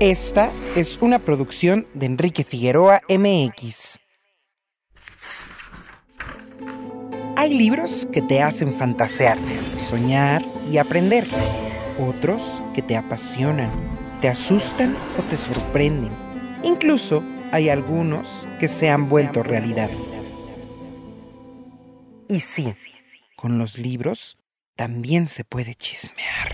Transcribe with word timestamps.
Esta 0.00 0.52
es 0.74 0.98
una 1.00 1.18
producción 1.18 1.86
de 1.94 2.04
Enrique 2.04 2.44
Figueroa 2.44 3.00
MX. 3.08 3.98
Hay 7.34 7.54
libros 7.56 8.06
que 8.12 8.20
te 8.20 8.42
hacen 8.42 8.74
fantasear, 8.74 9.38
soñar 9.80 10.44
y 10.70 10.76
aprender. 10.76 11.26
Otros 11.98 12.62
que 12.74 12.82
te 12.82 12.94
apasionan, 12.94 13.70
te 14.20 14.28
asustan 14.28 14.94
o 15.18 15.22
te 15.22 15.38
sorprenden. 15.38 16.12
Incluso 16.62 17.24
hay 17.50 17.70
algunos 17.70 18.46
que 18.58 18.68
se 18.68 18.90
han 18.90 19.08
vuelto 19.08 19.42
realidad. 19.42 19.88
Y 22.28 22.40
sí, 22.40 22.74
con 23.34 23.56
los 23.56 23.78
libros 23.78 24.36
también 24.74 25.26
se 25.28 25.44
puede 25.44 25.74
chismear. 25.74 26.52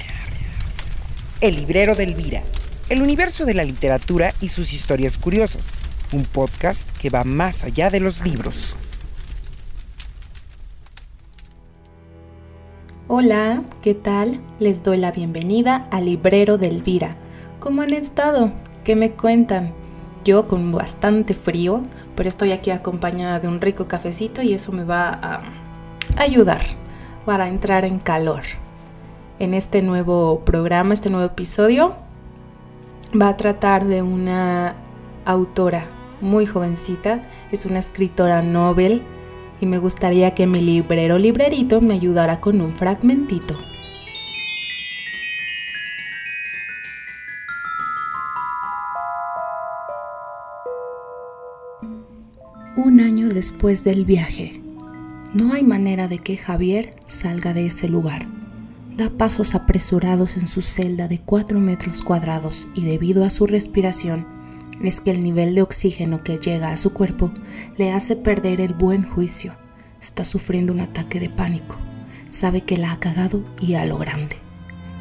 El 1.41 1.57
librero 1.57 1.97
de 1.97 2.05
Elvira, 2.05 2.45
el 2.93 3.01
universo 3.01 3.47
de 3.47 3.55
la 3.55 3.65
literatura 3.65 4.35
y 4.43 4.49
sus 4.49 4.75
historias 4.75 5.17
curiosas. 5.17 5.81
Un 6.13 6.25
podcast 6.25 6.87
que 7.01 7.09
va 7.09 7.25
más 7.25 7.65
allá 7.65 7.89
de 7.89 8.01
los 8.01 8.23
libros. 8.23 8.77
Hola, 13.09 13.63
¿qué 13.81 13.95
tal? 13.95 14.43
Les 14.59 14.83
doy 14.83 14.99
la 14.99 15.11
bienvenida 15.11 15.89
al 15.91 16.05
librero 16.05 16.59
de 16.59 16.69
Elvira. 16.69 17.17
¿Cómo 17.61 17.81
han 17.81 17.95
estado? 17.95 18.53
¿Qué 18.85 18.95
me 18.95 19.13
cuentan? 19.13 19.73
Yo 20.23 20.47
con 20.47 20.71
bastante 20.71 21.33
frío, 21.33 21.81
pero 22.15 22.29
estoy 22.29 22.53
aquí 22.53 22.71
acompañada 22.71 23.41
de 23.41 23.49
un 23.49 23.63
rico 23.63 23.89
cafecito 23.89 24.43
y 24.43 24.53
eso 24.53 24.71
me 24.71 24.85
va 24.85 25.09
a 25.09 25.43
ayudar 26.19 26.61
para 27.25 27.49
entrar 27.49 27.87
en 27.87 27.99
calor. 28.01 28.43
En 29.39 29.55
este 29.55 29.81
nuevo 29.81 30.41
programa, 30.45 30.93
este 30.93 31.09
nuevo 31.09 31.25
episodio, 31.25 31.97
va 33.21 33.29
a 33.29 33.37
tratar 33.37 33.87
de 33.87 34.03
una 34.03 34.75
autora 35.25 35.87
muy 36.21 36.47
jovencita, 36.47 37.23
es 37.51 37.67
una 37.67 37.79
escritora 37.79 38.43
novel 38.43 39.03
y 39.61 39.67
me 39.67 39.79
gustaría 39.79 40.35
que 40.35 40.47
mi 40.47 40.61
librero 40.61 41.19
librerito 41.19 41.81
me 41.81 41.95
ayudara 41.95 42.41
con 42.41 42.61
un 42.61 42.73
fragmentito. 42.73 43.57
Un 52.75 53.01
año 53.01 53.29
después 53.29 53.85
del 53.85 54.05
viaje, 54.05 54.61
no 55.35 55.53
hay 55.53 55.63
manera 55.63 56.09
de 56.09 56.19
que 56.19 56.37
Javier 56.37 56.95
salga 57.07 57.53
de 57.53 57.67
ese 57.67 57.89
lugar. 57.89 58.27
Da 59.03 59.11
pasos 59.11 59.57
apresurados 59.57 60.37
en 60.37 60.47
su 60.47 60.63
celda 60.63 61.09
de 61.09 61.19
4 61.19 61.59
metros 61.59 62.03
cuadrados 62.03 62.69
y 62.73 62.85
debido 62.85 63.25
a 63.25 63.31
su 63.31 63.49
respiración, 63.49 64.29
es 64.81 65.01
que 65.01 65.11
el 65.11 65.19
nivel 65.19 65.57
de 65.57 65.63
oxígeno 65.63 66.23
que 66.23 66.39
llega 66.39 66.71
a 66.71 66.77
su 66.77 66.93
cuerpo 66.93 67.33
le 67.77 67.91
hace 67.91 68.15
perder 68.15 68.61
el 68.61 68.75
buen 68.75 69.05
juicio. 69.05 69.57
Está 70.01 70.25
sufriendo 70.25 70.73
un 70.73 70.79
ataque 70.79 71.19
de 71.19 71.29
pánico. 71.29 71.79
Sabe 72.31 72.61
que 72.61 72.77
la 72.77 72.93
ha 72.93 73.01
cagado 73.01 73.45
y 73.61 73.75
a 73.75 73.85
lo 73.87 73.99
grande. 73.99 74.37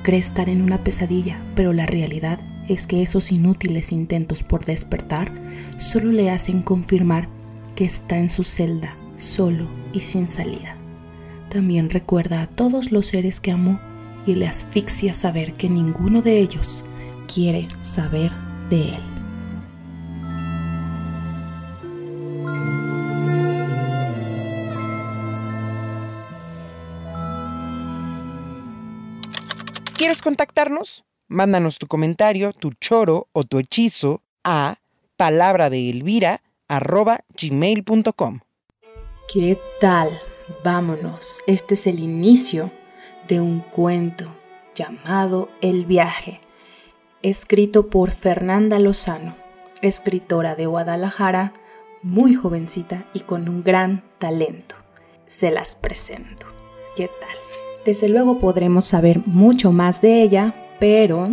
Cree 0.02 0.18
estar 0.18 0.50
en 0.50 0.64
una 0.64 0.84
pesadilla, 0.84 1.40
pero 1.54 1.72
la 1.72 1.86
realidad 1.86 2.40
es 2.68 2.88
que 2.88 3.04
esos 3.04 3.32
inútiles 3.32 3.92
intentos 3.92 4.42
por 4.42 4.66
despertar 4.66 5.32
solo 5.78 6.12
le 6.12 6.32
hacen 6.32 6.64
confirmar 6.64 7.30
que 7.76 7.86
está 7.86 8.18
en 8.18 8.32
su 8.32 8.44
celda 8.44 8.96
solo 9.16 9.70
y 9.94 10.00
sin 10.00 10.28
salida. 10.28 10.76
También 11.52 11.92
recuerda 11.92 12.42
a 12.42 12.48
todos 12.48 12.92
los 12.92 13.06
seres 13.06 13.40
que 13.40 13.52
amó 13.52 13.80
y 14.26 14.36
le 14.36 14.48
asfixia 14.48 15.14
saber 15.14 15.54
que 15.54 15.70
ninguno 15.70 16.22
de 16.22 16.40
ellos 16.40 16.84
quiere 17.34 17.68
saber 17.82 18.32
de 18.70 18.94
él. 18.96 19.04
¿Quieres 29.96 30.22
contactarnos? 30.22 31.04
Mándanos 31.28 31.78
tu 31.78 31.88
comentario, 31.88 32.54
tu 32.54 32.72
choro 32.74 33.28
o 33.34 33.44
tu 33.44 33.60
hechizo 33.60 34.24
a 34.44 34.78
palabra 35.16 35.70
de 35.70 35.80
gmail.com. 37.40 38.40
¿Qué 39.32 39.60
tal? 39.80 40.20
Vámonos. 40.64 41.42
Este 41.46 41.76
es 41.76 41.88
el 41.88 42.00
inicio 42.00 42.72
de 43.28 43.40
un 43.40 43.60
cuento 43.60 44.26
llamado 44.76 45.50
El 45.62 45.86
viaje, 45.86 46.40
escrito 47.22 47.88
por 47.88 48.12
Fernanda 48.12 48.80
Lozano, 48.80 49.36
escritora 49.82 50.56
de 50.56 50.66
Guadalajara, 50.66 51.54
muy 52.02 52.34
jovencita 52.34 53.06
y 53.14 53.22
con 53.22 53.48
un 53.48 53.64
gran 53.64 54.04
talento. 54.20 54.76
Se 55.28 55.52
las 55.52 55.76
presento. 55.76 56.48
¿Qué 56.96 57.08
tal? 57.08 57.38
Desde 57.86 58.10
luego 58.10 58.38
podremos 58.40 58.86
saber 58.86 59.22
mucho 59.26 59.72
más 59.72 60.02
de 60.02 60.22
ella, 60.22 60.54
pero 60.80 61.30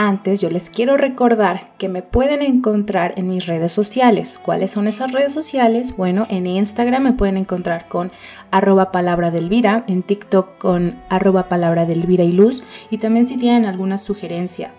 antes 0.00 0.40
yo 0.40 0.48
les 0.48 0.70
quiero 0.70 0.96
recordar 0.96 1.72
que 1.76 1.90
me 1.90 2.00
pueden 2.00 2.40
encontrar 2.40 3.12
en 3.18 3.28
mis 3.28 3.44
redes 3.44 3.70
sociales. 3.70 4.40
¿Cuáles 4.42 4.70
son 4.70 4.86
esas 4.86 5.12
redes 5.12 5.34
sociales? 5.34 5.94
Bueno, 5.94 6.26
en 6.30 6.46
Instagram 6.46 7.02
me 7.02 7.12
pueden 7.12 7.36
encontrar 7.36 7.86
con 7.86 8.10
arroba 8.50 8.92
palabra 8.92 9.30
de 9.30 9.40
en 9.86 10.02
TikTok 10.02 10.56
con 10.56 10.98
arroba 11.10 11.50
palabra 11.50 11.84
de 11.84 11.92
y 11.92 12.32
Luz. 12.32 12.64
Y 12.88 12.96
también 12.96 13.26
si 13.26 13.36
tienen 13.36 13.66
alguna 13.66 13.98
sugerencia 13.98 14.70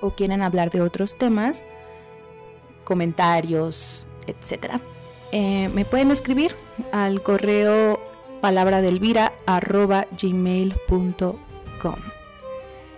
o 0.00 0.10
quieren 0.10 0.42
hablar 0.42 0.70
de 0.70 0.80
otros 0.80 1.18
temas, 1.18 1.66
comentarios, 2.84 4.06
etc. 4.28 4.74
Eh, 5.32 5.70
me 5.74 5.84
pueden 5.84 6.12
escribir 6.12 6.54
al 6.92 7.20
correo 7.20 7.98
palabra 8.40 8.80
de 8.80 8.90
Elvira 8.90 9.32
arroba 9.44 10.06
gmail.com. 10.16 11.96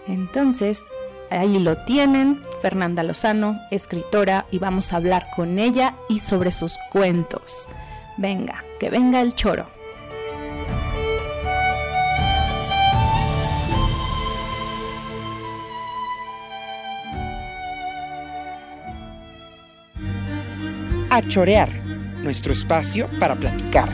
Entonces, 0.07 0.85
Ahí 1.31 1.59
lo 1.59 1.77
tienen, 1.85 2.41
Fernanda 2.63 3.03
Lozano, 3.03 3.61
escritora, 3.71 4.47
y 4.51 4.59
vamos 4.59 4.93
a 4.93 4.97
hablar 4.97 5.27
con 5.37 5.59
ella 5.59 5.95
y 6.09 6.21
sobre 6.21 6.53
sus 6.53 6.77
cuentos. 6.91 7.69
Venga, 8.17 8.65
que 8.81 8.89
venga 8.89 9.21
el 9.21 9.35
choro. 9.35 9.67
A 21.11 21.23
chorear, 21.23 21.71
nuestro 22.23 22.53
espacio 22.53 23.09
para 23.19 23.35
platicar. 23.35 23.89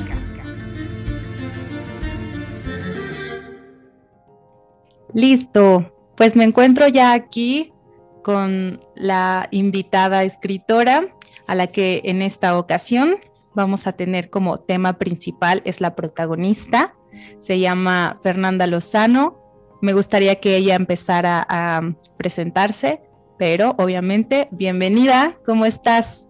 Listo, 5.12 5.94
pues 6.25 6.37
me 6.37 6.45
encuentro 6.45 6.89
ya 6.89 7.12
aquí 7.12 7.75
con 8.23 8.81
la 8.95 9.47
invitada 9.51 10.25
escritora 10.25 11.03
a 11.47 11.55
la 11.55 11.67
que 11.67 12.01
en 12.05 12.23
esta 12.23 12.59
ocasión 12.59 13.17
vamos 13.53 13.87
a 13.87 13.93
tener 13.93 14.31
como 14.31 14.57
tema 14.57 14.95
principal, 14.95 15.61
es 15.67 15.83
la 15.83 15.95
protagonista, 15.95 16.95
se 17.41 17.59
llama 17.59 18.17
Fernanda 18.23 18.67
Lozano. 18.67 19.37
Me 19.83 19.93
gustaría 19.93 20.37
que 20.37 20.57
ella 20.57 20.77
empezara 20.77 21.45
a 21.47 21.83
presentarse, 22.17 23.03
pero 23.37 23.75
obviamente, 23.77 24.49
bienvenida, 24.51 25.29
¿cómo 25.45 25.67
estás? 25.67 26.27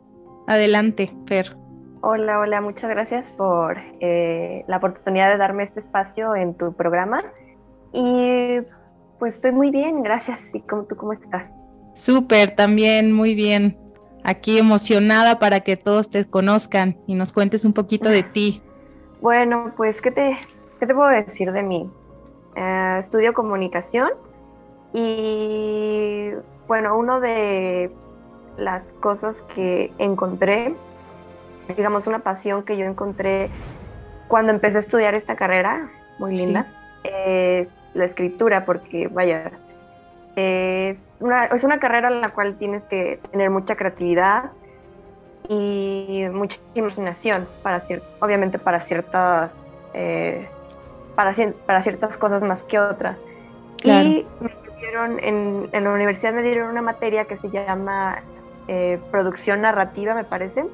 Adelante, 0.48 1.12
Fer. 1.26 1.56
Hola, 2.00 2.40
hola, 2.40 2.60
muchas 2.60 2.90
gracias 2.90 3.26
por 3.36 3.78
eh, 4.00 4.64
la 4.66 4.78
oportunidad 4.78 5.30
de 5.30 5.38
darme 5.38 5.62
este 5.62 5.78
espacio 5.78 6.34
en 6.34 6.56
tu 6.56 6.72
programa. 6.72 7.22
Y 7.92 8.58
pues 9.18 9.36
estoy 9.36 9.52
muy 9.52 9.70
bien, 9.70 10.02
gracias. 10.02 10.40
¿Y 10.52 10.60
cómo, 10.60 10.84
tú 10.84 10.96
cómo 10.96 11.12
estás? 11.12 11.44
Súper, 11.94 12.54
también 12.54 13.12
muy 13.12 13.34
bien. 13.34 13.78
Aquí 14.24 14.58
emocionada 14.58 15.38
para 15.38 15.60
que 15.60 15.76
todos 15.76 16.10
te 16.10 16.24
conozcan 16.24 16.96
y 17.06 17.14
nos 17.14 17.32
cuentes 17.32 17.64
un 17.64 17.72
poquito 17.72 18.08
de 18.08 18.22
ti. 18.22 18.62
Bueno, 19.20 19.72
pues, 19.76 20.00
¿qué 20.00 20.10
te, 20.10 20.36
qué 20.80 20.86
te 20.86 20.94
puedo 20.94 21.08
decir 21.08 21.52
de 21.52 21.62
mí? 21.62 21.90
Eh, 22.56 22.96
estudio 23.00 23.34
comunicación 23.34 24.10
y, 24.92 26.30
bueno, 26.68 26.96
una 26.96 27.20
de 27.20 27.90
las 28.56 28.82
cosas 29.00 29.34
que 29.54 29.92
encontré, 29.98 30.74
digamos, 31.76 32.06
una 32.06 32.20
pasión 32.20 32.64
que 32.64 32.76
yo 32.76 32.86
encontré 32.86 33.50
cuando 34.28 34.52
empecé 34.52 34.78
a 34.78 34.80
estudiar 34.80 35.14
esta 35.14 35.36
carrera, 35.36 35.90
muy 36.18 36.34
linda, 36.34 36.66
es 37.02 37.68
la 37.94 38.04
escritura, 38.04 38.64
porque 38.64 39.08
vaya, 39.08 39.50
es 40.36 40.98
una, 41.20 41.46
es 41.46 41.64
una 41.64 41.78
carrera 41.78 42.08
en 42.08 42.20
la 42.20 42.30
cual 42.30 42.56
tienes 42.56 42.82
que 42.84 43.20
tener 43.30 43.50
mucha 43.50 43.76
creatividad 43.76 44.50
y 45.48 46.24
mucha 46.32 46.58
imaginación, 46.74 47.46
para 47.62 47.82
obviamente 48.20 48.58
para 48.58 48.80
ciertas, 48.80 49.52
eh, 49.92 50.48
para, 51.14 51.34
para 51.66 51.82
ciertas 51.82 52.16
cosas 52.16 52.42
más 52.42 52.64
que 52.64 52.78
otras. 52.78 53.16
Y 53.84 54.24
me 54.40 54.50
dieron, 54.80 55.18
en, 55.22 55.68
la 55.72 55.90
universidad 55.90 56.32
me 56.32 56.42
dieron 56.42 56.70
una 56.70 56.82
materia 56.82 57.26
que 57.26 57.36
se 57.36 57.50
llama 57.50 58.22
eh, 58.68 58.98
producción 59.10 59.60
narrativa, 59.60 60.14
me 60.14 60.24
parece. 60.24 60.64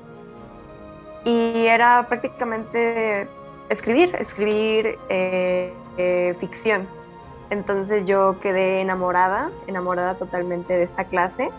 Y 1.24 1.66
era 1.66 2.06
prácticamente 2.08 3.26
escribir, 3.68 4.14
escribir 4.16 4.98
eh, 5.08 5.72
eh, 5.98 6.34
ficción. 6.40 6.86
Entonces 7.50 8.06
yo 8.06 8.38
quedé 8.40 8.80
enamorada, 8.80 9.50
enamorada 9.66 10.14
totalmente 10.14 10.72
de 10.72 10.84
esta 10.84 11.04
clase. 11.04 11.50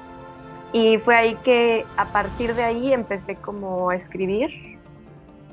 Y 0.74 0.98
fue 1.00 1.16
ahí 1.16 1.36
que 1.44 1.86
a 1.98 2.06
partir 2.06 2.56
de 2.56 2.64
ahí 2.64 2.94
empecé 2.94 3.36
como 3.36 3.90
a 3.90 3.96
escribir, 3.96 4.80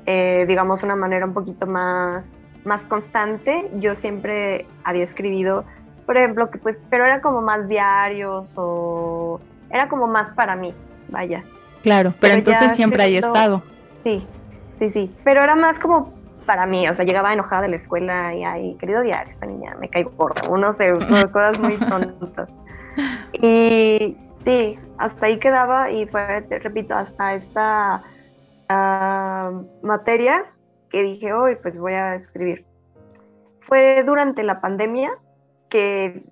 digamos, 0.05 0.81
una 0.81 0.95
manera 0.95 1.25
un 1.25 1.33
poquito 1.33 1.67
más, 1.67 2.23
más 2.63 2.81
constante. 2.83 3.69
Yo 3.75 3.95
siempre 3.95 4.65
había 4.83 5.03
escribido 5.03 5.65
por 6.09 6.17
ejemplo, 6.17 6.49
que 6.49 6.57
pues, 6.57 6.75
pero 6.89 7.05
era 7.05 7.21
como 7.21 7.39
más 7.43 7.67
diarios 7.67 8.49
o 8.55 9.39
era 9.69 9.87
como 9.87 10.07
más 10.07 10.33
para 10.33 10.55
mí, 10.55 10.73
vaya. 11.07 11.43
Claro, 11.83 12.15
pero, 12.19 12.33
entonces 12.33 12.75
siempre 12.75 13.03
hay 13.03 13.17
estado. 13.17 13.61
Sí, 14.03 14.25
sí, 14.79 14.89
sí, 14.89 15.15
pero 15.23 15.43
era 15.43 15.53
más 15.53 15.77
como 15.77 16.11
para 16.49 16.65
mí, 16.65 16.89
o 16.89 16.95
sea, 16.95 17.05
llegaba 17.05 17.31
enojada 17.31 17.61
de 17.61 17.67
la 17.67 17.75
escuela 17.75 18.33
y 18.33 18.43
ay, 18.43 18.75
querido 18.79 19.03
diario, 19.03 19.31
esta 19.31 19.45
niña 19.45 19.75
me 19.79 19.87
caigo 19.87 20.09
gorda, 20.17 20.41
uno 20.49 20.73
se, 20.73 20.93
cosas 21.31 21.59
muy 21.59 21.77
tontas. 21.77 22.49
Y 23.33 24.17
sí, 24.43 24.79
hasta 24.97 25.27
ahí 25.27 25.37
quedaba 25.37 25.91
y 25.91 26.07
fue, 26.07 26.41
te 26.49 26.57
repito, 26.57 26.95
hasta 26.95 27.35
esta 27.35 28.01
ah, 28.67 29.61
materia 29.83 30.43
que 30.89 31.03
dije, 31.03 31.33
hoy 31.33 31.55
pues 31.61 31.77
voy 31.77 31.93
a 31.93 32.15
escribir. 32.15 32.65
Fue 33.61 34.01
durante 34.03 34.41
la 34.41 34.59
pandemia, 34.59 35.11
que 35.69 36.23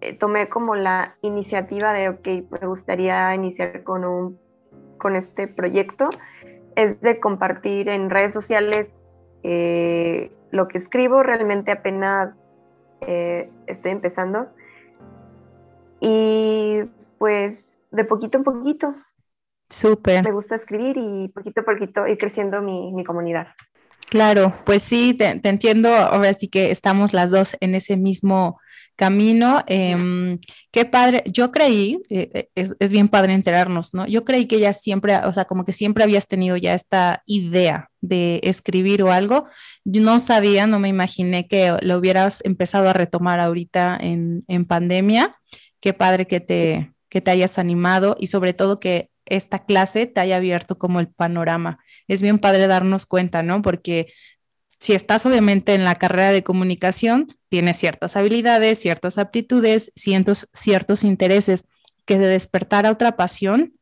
eh, 0.00 0.12
tomé 0.16 0.48
como 0.48 0.76
la 0.76 1.16
iniciativa 1.22 1.92
de, 1.92 2.10
ok, 2.10 2.28
me 2.60 2.68
gustaría 2.68 3.34
iniciar 3.34 3.82
con, 3.82 4.04
un, 4.04 4.38
con 4.96 5.16
este 5.16 5.48
proyecto, 5.48 6.08
es 6.76 7.00
de 7.00 7.18
compartir 7.18 7.88
en 7.88 8.10
redes 8.10 8.32
sociales 8.32 8.95
eh, 9.42 10.30
lo 10.50 10.68
que 10.68 10.78
escribo, 10.78 11.22
realmente 11.22 11.70
apenas 11.70 12.34
eh, 13.00 13.50
estoy 13.66 13.92
empezando. 13.92 14.48
Y 16.00 16.82
pues 17.18 17.78
de 17.90 18.04
poquito 18.04 18.38
en 18.38 18.44
poquito. 18.44 18.94
Súper. 19.68 20.22
Me 20.24 20.32
gusta 20.32 20.54
escribir 20.54 20.96
y 20.96 21.28
poquito 21.28 21.62
a 21.62 21.64
poquito 21.64 22.06
ir 22.06 22.18
creciendo 22.18 22.62
mi, 22.62 22.92
mi 22.92 23.04
comunidad. 23.04 23.48
Claro, 24.08 24.54
pues 24.64 24.82
sí, 24.82 25.14
te, 25.14 25.40
entiendo. 25.42 25.88
Ahora 25.94 26.32
sí 26.34 26.48
que 26.48 26.70
estamos 26.70 27.12
las 27.12 27.30
dos 27.30 27.56
en 27.60 27.74
ese 27.74 27.96
mismo 27.96 28.58
camino. 28.94 29.62
Em, 29.66 30.38
qué 30.70 30.84
padre. 30.84 31.24
Yo 31.26 31.50
creí, 31.50 31.98
eh, 32.08 32.48
es, 32.54 32.74
es, 32.78 32.92
bien 32.92 33.08
padre 33.08 33.34
enterarnos, 33.34 33.94
¿no? 33.94 34.06
Yo 34.06 34.24
creí 34.24 34.46
que 34.46 34.60
ya 34.60 34.72
siempre, 34.72 35.16
o 35.18 35.32
sea, 35.32 35.44
como 35.44 35.64
que 35.64 35.72
siempre 35.72 36.04
habías 36.04 36.28
tenido 36.28 36.56
ya 36.56 36.74
esta 36.74 37.22
idea 37.26 37.90
de 38.00 38.40
escribir 38.44 39.02
o 39.02 39.10
algo. 39.12 39.46
Yo 39.84 40.00
no 40.02 40.18
sabía, 40.20 40.66
no 40.66 40.78
me 40.78 40.88
imaginé 40.88 41.48
que 41.48 41.76
lo 41.82 41.98
hubieras 41.98 42.40
empezado 42.44 42.88
a 42.88 42.92
retomar 42.92 43.40
ahorita 43.40 43.98
en, 44.00 44.42
en 44.48 44.64
pandemia. 44.66 45.36
Qué 45.80 45.92
padre 45.92 46.26
que 46.26 46.40
te, 46.40 46.92
que 47.08 47.20
te 47.20 47.30
hayas 47.30 47.58
animado 47.58 48.16
y 48.20 48.28
sobre 48.28 48.54
todo 48.54 48.80
que 48.80 49.10
esta 49.26 49.60
clase 49.60 50.06
te 50.06 50.20
haya 50.20 50.36
abierto 50.36 50.78
como 50.78 51.00
el 51.00 51.08
panorama. 51.08 51.78
Es 52.08 52.22
bien 52.22 52.38
padre 52.38 52.66
darnos 52.66 53.06
cuenta, 53.06 53.42
¿no? 53.42 53.62
Porque 53.62 54.06
si 54.78 54.92
estás 54.92 55.26
obviamente 55.26 55.74
en 55.74 55.84
la 55.84 55.96
carrera 55.96 56.32
de 56.32 56.42
comunicación, 56.42 57.26
tienes 57.48 57.78
ciertas 57.78 58.16
habilidades, 58.16 58.78
ciertas 58.78 59.18
aptitudes, 59.18 59.92
ciertos, 59.96 60.48
ciertos 60.52 61.04
intereses, 61.04 61.64
que 62.04 62.18
de 62.18 62.26
despertar 62.26 62.86
a 62.86 62.90
otra 62.90 63.16
pasión, 63.16 63.74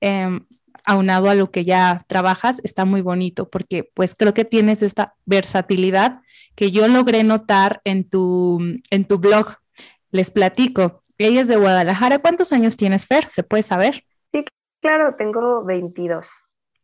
em, 0.00 0.46
aunado 0.84 1.30
a 1.30 1.34
lo 1.34 1.50
que 1.50 1.64
ya 1.64 2.02
trabajas, 2.06 2.60
está 2.64 2.84
muy 2.84 3.00
bonito, 3.00 3.48
porque 3.48 3.84
pues 3.94 4.14
creo 4.14 4.34
que 4.34 4.44
tienes 4.44 4.82
esta 4.82 5.14
versatilidad 5.24 6.20
que 6.54 6.70
yo 6.70 6.88
logré 6.88 7.22
notar 7.22 7.80
en 7.84 8.08
tu, 8.08 8.60
en 8.90 9.04
tu 9.04 9.18
blog. 9.18 9.56
Les 10.10 10.30
platico. 10.30 11.02
Ella 11.18 11.40
es 11.40 11.48
de 11.48 11.56
Guadalajara. 11.56 12.18
¿Cuántos 12.18 12.52
años 12.52 12.76
tienes, 12.76 13.06
Fer? 13.06 13.28
¿Se 13.30 13.42
puede 13.42 13.62
saber? 13.62 14.04
Claro, 14.82 15.14
tengo 15.16 15.64
22. 15.64 16.28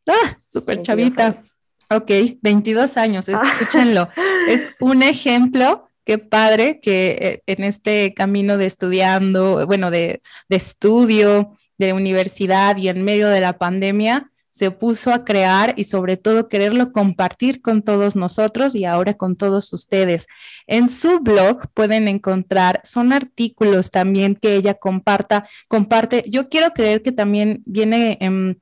Ah, 0.07 0.39
súper 0.49 0.83
chavita. 0.83 1.43
Ok, 1.91 2.11
22 2.41 2.97
años, 2.97 3.29
ah. 3.29 3.43
escúchenlo. 3.45 4.09
es 4.49 4.69
un 4.79 5.03
ejemplo, 5.03 5.89
qué 6.05 6.19
padre 6.19 6.79
que 6.81 7.19
eh, 7.21 7.43
en 7.47 7.65
este 7.65 8.15
camino 8.15 8.57
de 8.57 8.67
estudiando, 8.67 9.67
bueno, 9.67 9.91
de, 9.91 10.23
de 10.49 10.57
estudio, 10.57 11.57
de 11.77 11.93
universidad 11.93 12.77
y 12.77 12.89
en 12.89 13.05
medio 13.05 13.29
de 13.29 13.41
la 13.41 13.59
pandemia, 13.59 14.31
se 14.59 14.73
puso 14.73 15.13
a 15.13 15.25
crear 15.25 15.75
y 15.77 15.85
sobre 15.85 16.17
todo 16.17 16.49
quererlo 16.49 16.91
compartir 16.91 17.63
con 17.63 17.83
todos 17.83 18.17
nosotros 18.17 18.75
y 18.75 18.87
ahora 18.87 19.15
con 19.15 19.37
todos 19.37 19.73
ustedes. 19.73 20.27
En 20.67 20.89
su 20.89 21.21
blog 21.21 21.69
pueden 21.75 22.09
encontrar, 22.09 22.81
son 22.83 23.13
artículos 23.13 23.93
también 23.93 24.35
que 24.35 24.57
ella 24.57 24.75
comparta, 24.75 25.49
comparte. 25.69 26.25
Yo 26.29 26.49
quiero 26.49 26.73
creer 26.73 27.03
que 27.03 27.13
también 27.13 27.63
viene 27.67 28.19
em, 28.21 28.57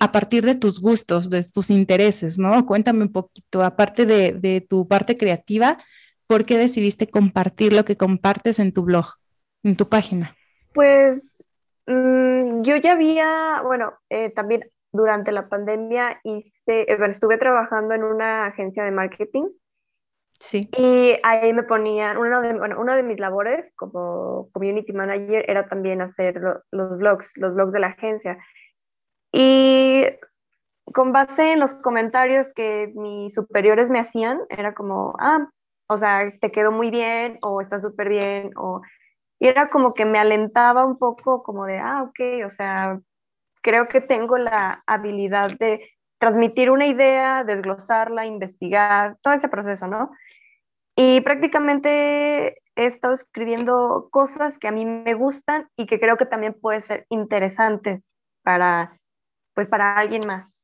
a 0.00 0.10
partir 0.10 0.44
de 0.44 0.56
tus 0.56 0.80
gustos, 0.80 1.30
de 1.30 1.44
tus 1.44 1.70
intereses, 1.70 2.36
¿no? 2.36 2.66
Cuéntame 2.66 3.04
un 3.04 3.12
poquito, 3.12 3.62
aparte 3.62 4.06
de, 4.06 4.66
tu 4.68 4.88
parte 4.88 5.16
creativa, 5.16 5.78
¿por 6.26 6.46
qué 6.46 6.58
decidiste 6.58 7.06
compartir 7.06 7.72
lo 7.72 7.84
que 7.84 7.96
compartes 7.96 8.58
en 8.58 8.72
tu 8.72 8.82
blog, 8.82 9.06
en 9.62 9.76
tu 9.76 9.88
página? 9.88 10.34
Pues 10.74 11.22
mm, 11.86 12.62
yo 12.62 12.74
ya 12.74 12.94
había, 12.94 13.62
bueno, 13.62 13.92
eh, 14.10 14.30
también 14.30 14.64
durante 14.98 15.30
la 15.30 15.48
pandemia 15.48 16.20
hice, 16.24 16.82
eh, 16.82 16.98
estuve 17.08 17.38
trabajando 17.38 17.94
en 17.94 18.02
una 18.02 18.46
agencia 18.46 18.82
de 18.82 18.90
marketing. 18.90 19.44
Sí. 20.40 20.68
Y 20.76 21.14
ahí 21.22 21.52
me 21.52 21.62
ponían, 21.62 22.16
uno 22.16 22.40
de, 22.40 22.52
bueno, 22.54 22.80
una 22.80 22.96
de 22.96 23.04
mis 23.04 23.18
labores 23.18 23.72
como 23.76 24.50
community 24.52 24.92
manager 24.92 25.44
era 25.48 25.68
también 25.68 26.00
hacer 26.00 26.40
los 26.72 26.98
blogs, 26.98 27.30
los 27.36 27.54
blogs 27.54 27.72
de 27.72 27.80
la 27.80 27.88
agencia. 27.88 28.38
Y 29.32 30.04
con 30.92 31.12
base 31.12 31.52
en 31.52 31.60
los 31.60 31.74
comentarios 31.74 32.52
que 32.54 32.92
mis 32.96 33.34
superiores 33.34 33.90
me 33.90 34.00
hacían, 34.00 34.40
era 34.48 34.74
como, 34.74 35.14
ah, 35.20 35.48
o 35.88 35.96
sea, 35.96 36.32
te 36.40 36.50
quedó 36.50 36.72
muy 36.72 36.90
bien 36.90 37.38
o 37.42 37.60
está 37.60 37.78
súper 37.78 38.08
bien, 38.08 38.50
o... 38.56 38.82
Y 39.40 39.46
era 39.46 39.70
como 39.70 39.94
que 39.94 40.04
me 40.04 40.18
alentaba 40.18 40.84
un 40.84 40.98
poco 40.98 41.44
como 41.44 41.64
de, 41.66 41.78
ah, 41.78 42.02
ok, 42.02 42.44
o 42.44 42.50
sea, 42.50 43.00
creo 43.68 43.86
que 43.86 44.00
tengo 44.00 44.38
la 44.38 44.82
habilidad 44.86 45.50
de 45.58 45.90
transmitir 46.18 46.70
una 46.70 46.86
idea, 46.86 47.44
desglosarla, 47.44 48.24
investigar, 48.24 49.18
todo 49.20 49.34
ese 49.34 49.50
proceso, 49.50 49.86
¿no? 49.86 50.10
Y 50.96 51.20
prácticamente 51.20 52.62
he 52.76 52.86
estado 52.86 53.12
escribiendo 53.12 54.08
cosas 54.10 54.58
que 54.58 54.68
a 54.68 54.72
mí 54.72 54.86
me 54.86 55.12
gustan 55.12 55.68
y 55.76 55.84
que 55.84 56.00
creo 56.00 56.16
que 56.16 56.24
también 56.24 56.54
pueden 56.58 56.80
ser 56.80 57.04
interesantes 57.10 58.10
para, 58.42 58.98
pues, 59.54 59.68
para 59.68 59.98
alguien 59.98 60.22
más. 60.26 60.54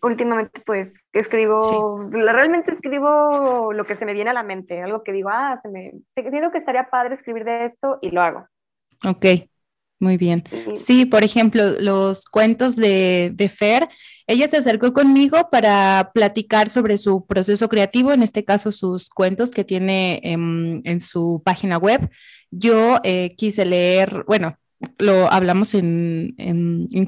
últimamente, 0.00 0.62
pues, 0.64 0.90
escribo, 1.12 2.08
realmente 2.10 2.72
escribo 2.72 3.74
lo 3.74 3.84
que 3.84 3.94
se 3.96 4.06
me 4.06 4.14
viene 4.14 4.30
a 4.30 4.32
la 4.32 4.42
mente, 4.42 4.82
algo 4.82 5.04
que 5.04 5.12
digo, 5.12 5.28
ah, 5.30 5.54
se 5.62 5.68
me, 5.68 5.92
siento 6.14 6.50
que 6.50 6.58
estaría 6.58 6.88
padre 6.88 7.14
escribir 7.14 7.44
de 7.44 7.66
esto 7.66 7.98
y 8.00 8.10
lo 8.10 8.22
hago. 8.22 8.48
Ok, 9.06 9.49
muy 10.00 10.16
bien. 10.16 10.44
Sí, 10.74 11.04
por 11.04 11.22
ejemplo, 11.22 11.78
los 11.78 12.24
cuentos 12.24 12.74
de, 12.74 13.52
Fer, 13.54 13.86
ella 14.26 14.48
se 14.48 14.56
acercó 14.56 14.94
conmigo 14.94 15.50
para 15.50 16.10
platicar 16.14 16.70
sobre 16.70 16.96
su 16.96 17.26
proceso 17.26 17.68
creativo, 17.68 18.12
en 18.12 18.22
este 18.22 18.44
caso 18.44 18.72
sus 18.72 19.10
cuentos 19.10 19.50
que 19.50 19.62
tiene 19.62 20.20
en, 20.22 21.00
su 21.00 21.42
página 21.44 21.76
web. 21.76 22.10
Yo 22.50 22.98
eh, 23.04 23.34
quise 23.36 23.66
leer, 23.66 24.24
bueno, 24.26 24.58
lo 24.98 25.30
hablamos 25.30 25.74
en, 25.74 26.34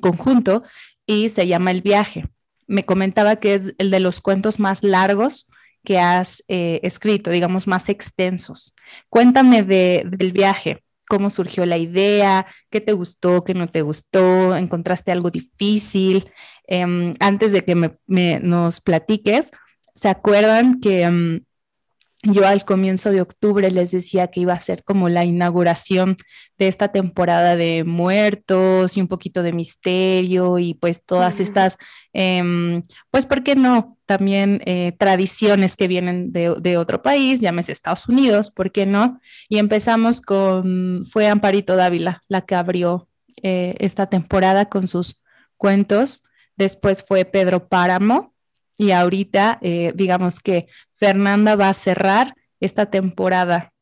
conjunto 0.03 0.63
y 1.07 1.31
se 1.31 1.47
llama 1.47 1.71
El 1.71 1.81
viaje. 1.81 2.27
Me 2.67 2.85
comentaba 2.85 3.37
que 3.37 3.55
es 3.55 3.75
el 3.79 3.91
de 3.91 4.01
los 4.01 4.21
cuentos 4.21 4.61
más 4.61 4.85
largos 4.85 5.49
que 5.83 5.99
has 5.99 6.45
eh, 6.47 6.79
escrito, 6.83 7.31
digamos, 7.31 7.67
más 7.67 7.89
extensos. 7.89 8.75
Cuéntame 9.09 9.63
del 9.63 10.33
viaje 10.33 10.83
cómo 11.09 11.31
surgió 11.31 11.67
la 11.67 11.79
idea, 11.79 12.47
qué 12.71 12.81
te 12.81 12.93
gustó, 12.93 13.45
qué 13.45 13.55
no 13.55 13.69
te 13.69 13.83
gustó, 13.83 14.57
encontraste 14.57 15.13
algo 15.13 15.31
difícil. 15.31 16.31
Em, 16.67 17.15
antes 17.21 17.53
de 17.53 17.65
que 17.65 17.75
me, 17.75 18.41
nos 18.41 18.81
platiques, 18.81 19.51
¿se 19.95 20.09
acuerdan 20.09 20.81
que 20.81 21.03
em, 21.03 21.45
yo 22.23 22.47
al 22.47 22.65
comienzo 22.65 23.11
de 23.11 23.21
octubre 23.21 23.69
les 23.71 23.91
decía 23.91 24.29
que 24.29 24.41
iba 24.41 24.53
a 24.53 24.61
ser 24.61 24.85
como 24.85 25.09
la 25.09 25.25
inauguración 25.25 26.17
de 26.57 26.69
esta 26.69 26.89
temporada 26.89 27.57
de 27.57 27.83
muertos 27.85 28.97
y 28.97 29.01
un 29.01 29.09
poquito 29.09 29.43
de 29.43 29.53
misterio 29.53 30.61
y 30.61 30.75
pues 30.75 31.05
todas 31.05 31.41
estas, 31.41 31.79
em, 32.13 32.83
pues, 33.11 33.27
¿por 33.27 33.43
qué 33.43 33.57
no? 33.57 33.99
También 34.07 34.63
eh, 34.67 34.93
tradiciones 34.99 35.75
que 35.75 35.89
vienen 35.89 36.33
de, 36.33 36.77
otro 36.77 37.03
país, 37.03 37.41
llámese 37.41 37.73
Estados 37.73 38.09
Unidos, 38.09 38.51
¿por 38.51 38.71
qué 38.71 38.87
no? 38.87 39.21
Y 39.49 39.59
empezamos 39.59 40.21
con, 40.21 41.05
fue 41.05 41.27
Amparito 41.27 41.75
Dávila 41.75 42.23
la 42.29 42.43
que 42.43 42.55
abrió 42.55 43.09
eh, 43.43 43.75
esta 43.79 44.07
temporada 44.07 44.67
con 44.67 44.87
sus 44.87 45.21
cuentos, 45.57 46.23
después 46.57 47.05
fue 47.07 47.25
Pedro 47.25 47.69
Páramo 47.69 48.32
y 48.79 48.93
ahorita, 48.93 49.59
eh, 49.63 49.93
digamos 49.95 50.41
que 50.41 50.67
Fernanda 50.91 51.57
va 51.57 51.69
a 51.69 51.75
cerrar 51.75 52.35
esta 52.61 52.87
temporada 52.87 53.73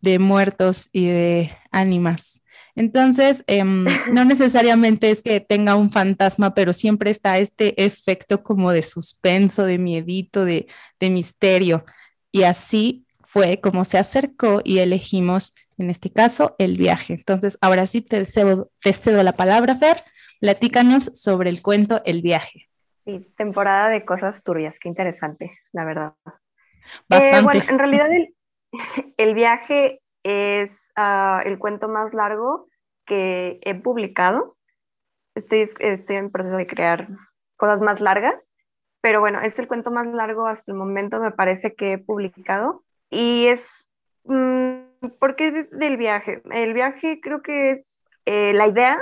de 0.00 0.18
muertos 0.18 0.88
y 0.92 1.06
de 1.06 1.56
ánimas. 1.70 2.42
Entonces, 2.74 3.44
em, 3.46 3.84
no 4.12 4.24
necesariamente 4.24 5.10
es 5.10 5.22
que 5.22 5.40
tenga 5.40 5.74
un 5.74 5.90
fantasma, 5.90 6.54
pero 6.54 6.72
siempre 6.72 7.10
está 7.10 7.38
este 7.38 7.82
efecto 7.84 8.42
como 8.42 8.72
de 8.72 8.82
suspenso, 8.82 9.64
de 9.64 9.78
miedito, 9.78 10.44
de, 10.44 10.66
de 10.98 11.10
misterio. 11.10 11.84
Y 12.32 12.44
así 12.44 13.04
fue 13.22 13.60
como 13.60 13.84
se 13.84 13.98
acercó 13.98 14.60
y 14.64 14.78
elegimos, 14.78 15.54
en 15.78 15.90
este 15.90 16.10
caso, 16.10 16.56
el 16.58 16.76
viaje. 16.76 17.14
Entonces, 17.14 17.58
ahora 17.60 17.86
sí 17.86 18.00
te 18.00 18.24
cedo, 18.26 18.70
te 18.80 18.92
cedo 18.92 19.22
la 19.22 19.32
palabra, 19.32 19.76
Fer. 19.76 20.02
Platícanos 20.40 21.10
sobre 21.14 21.50
el 21.50 21.60
cuento 21.60 22.00
El 22.06 22.22
viaje. 22.22 22.69
Sí, 23.18 23.34
temporada 23.36 23.88
de 23.88 24.04
cosas 24.04 24.42
turbias, 24.42 24.78
qué 24.78 24.88
interesante, 24.88 25.58
la 25.72 25.84
verdad. 25.84 26.14
Eh, 27.10 27.40
bueno, 27.42 27.60
en 27.68 27.78
realidad 27.78 28.08
el, 29.16 29.34
viaje 29.34 30.00
es 30.22 30.70
ah, 30.96 31.42
el 31.44 31.58
cuento 31.58 31.88
más 31.88 32.14
largo 32.14 32.68
que 33.06 33.58
he 33.62 33.74
publicado. 33.74 34.56
Estoy, 35.34 35.68
estoy 35.78 36.16
en 36.16 36.30
proceso 36.30 36.56
de 36.56 36.66
crear 36.66 37.08
cosas 37.56 37.80
más 37.80 38.00
largas, 38.00 38.34
pero 39.00 39.20
bueno, 39.20 39.40
es 39.40 39.58
el 39.58 39.68
cuento 39.68 39.90
más 39.90 40.06
largo 40.06 40.46
hasta 40.46 40.70
el 40.70 40.78
momento, 40.78 41.20
me 41.20 41.32
parece 41.32 41.74
que 41.74 41.94
he 41.94 41.98
publicado. 41.98 42.84
Y 43.10 43.46
es, 43.46 43.88
mm, 44.24 45.08
¿por 45.18 45.36
qué 45.36 45.68
del 45.70 45.96
viaje? 45.96 46.42
El 46.50 46.74
viaje 46.74 47.20
creo 47.20 47.42
que 47.42 47.72
es 47.72 48.04
eh, 48.26 48.52
la 48.54 48.68
idea, 48.68 48.98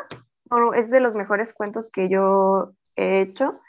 es 0.74 0.90
de 0.90 1.00
los 1.00 1.14
mejores 1.14 1.52
cuentos 1.52 1.90
que 1.90 2.08
yo 2.08 2.72
he 2.96 3.20
hecho 3.20 3.60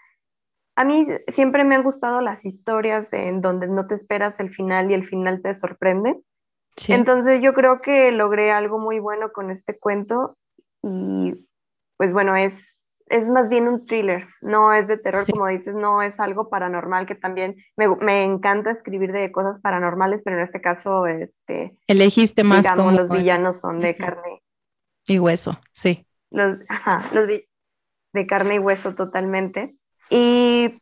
a 0.80 0.86
mí 0.86 1.06
siempre 1.34 1.66
me 1.66 1.76
han 1.76 1.84
gustado 1.84 2.22
las 2.22 2.46
historias 2.46 3.12
en 3.12 3.42
donde 3.42 3.68
no 3.68 3.86
te 3.86 3.96
esperas 3.96 4.40
el 4.40 4.50
final 4.50 4.90
y 4.90 4.94
el 4.94 5.06
final 5.06 5.42
te 5.42 5.54
sorprende. 5.54 6.16
Entonces 6.88 7.42
yo 7.42 7.54
creo 7.54 7.82
que 7.82 8.14
logré 8.14 8.54
algo 8.54 8.80
muy 8.80 9.00
bueno 9.00 9.34
con 9.34 9.52
este 9.52 9.78
cuento 9.78 10.38
y 10.82 11.46
pues 11.98 12.14
bueno, 12.14 12.38
es, 12.38 12.80
es 13.08 13.28
más 13.28 13.50
bien 13.50 13.68
un 13.68 13.86
thriller, 13.88 14.26
no 14.40 14.72
es 14.74 14.88
de 14.88 14.96
terror 14.96 15.26
como 15.30 15.48
dices, 15.48 15.76
no 15.76 16.02
es 16.02 16.18
algo 16.18 16.48
paranormal 16.48 17.06
que 17.06 17.16
también 17.16 17.58
me, 17.76 17.94
me, 17.98 18.24
encanta 18.24 18.72
escribir 18.72 19.12
de 19.12 19.34
cosas 19.34 19.60
paranormales, 19.60 20.24
pero 20.24 20.38
en 20.38 20.44
este 20.44 20.62
caso, 20.62 21.08
este... 21.08 21.76
Elegiste 21.88 22.46
más 22.46 22.62
digamos, 22.62 22.86
como... 22.86 22.98
los 22.98 23.10
villanos 23.10 23.60
son 23.60 23.82
de 23.82 23.98
carne. 23.98 24.42
Y 25.06 25.20
hueso, 25.20 25.60
sí. 25.74 26.08
Los, 26.32 26.58
ajá, 26.70 27.04
los 27.14 27.28
de 27.28 28.28
carne 28.28 28.56
y 28.56 28.60
hueso 28.60 28.96
totalmente. 28.96 29.76
Y 30.10 30.82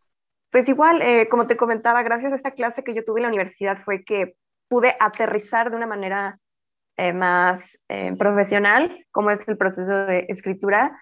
pues 0.52 0.70
igual, 0.70 1.02
eh, 1.02 1.28
como 1.30 1.48
te 1.48 1.58
comentaba, 1.58 2.04
gracias 2.04 2.34
a 2.34 2.38
esta 2.38 2.52
clase 2.52 2.84
que 2.84 2.94
yo 2.94 3.04
tuve 3.04 3.20
en 3.20 3.24
la 3.24 3.30
universidad 3.30 3.84
fue 3.84 4.04
que 4.04 4.36
pude 4.70 4.96
aterrizar 5.00 5.70
de 5.70 5.78
una 5.78 5.88
manera 5.88 6.40
eh, 6.98 7.14
más 7.14 7.78
eh, 7.90 8.16
profesional, 8.18 9.06
como 9.12 9.32
es 9.32 9.40
el 9.48 9.58
proceso 9.58 9.92
de 9.92 10.26
escritura, 10.30 11.00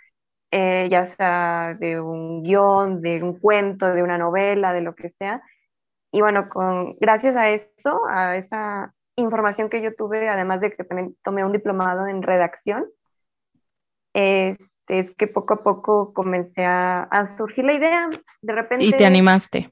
ya 0.51 1.05
sea 1.05 1.75
de 1.77 1.99
un 1.99 2.41
guion, 2.41 3.01
de 3.01 3.21
un 3.21 3.37
cuento, 3.39 3.93
de 3.93 4.01
una 4.01 4.17
novela, 4.17 4.71
de 4.71 4.79
lo 4.79 4.95
que 4.95 5.09
sea. 5.09 5.41
Y 6.11 6.21
bueno, 6.21 6.47
con, 6.47 6.95
gracias 6.99 7.35
a 7.35 7.49
eso, 7.49 7.99
a 8.07 8.37
esa 8.37 8.93
información 9.17 9.69
que 9.69 9.81
yo 9.81 9.93
tuve, 9.95 10.29
además 10.29 10.61
de 10.61 10.71
que 10.71 10.85
también 10.85 11.17
tomé 11.23 11.43
un 11.43 11.51
diplomado 11.51 12.07
en 12.07 12.21
redacción, 12.23 12.85
es 14.87 15.11
que 15.15 15.27
poco 15.27 15.55
a 15.55 15.63
poco 15.63 16.13
comencé 16.13 16.63
a, 16.65 17.27
surgir 17.37 17.65
la 17.65 17.73
idea. 17.73 18.09
De 18.41 18.53
repente. 18.53 18.85
Y 18.85 18.91
te 18.91 19.05
animaste. 19.05 19.71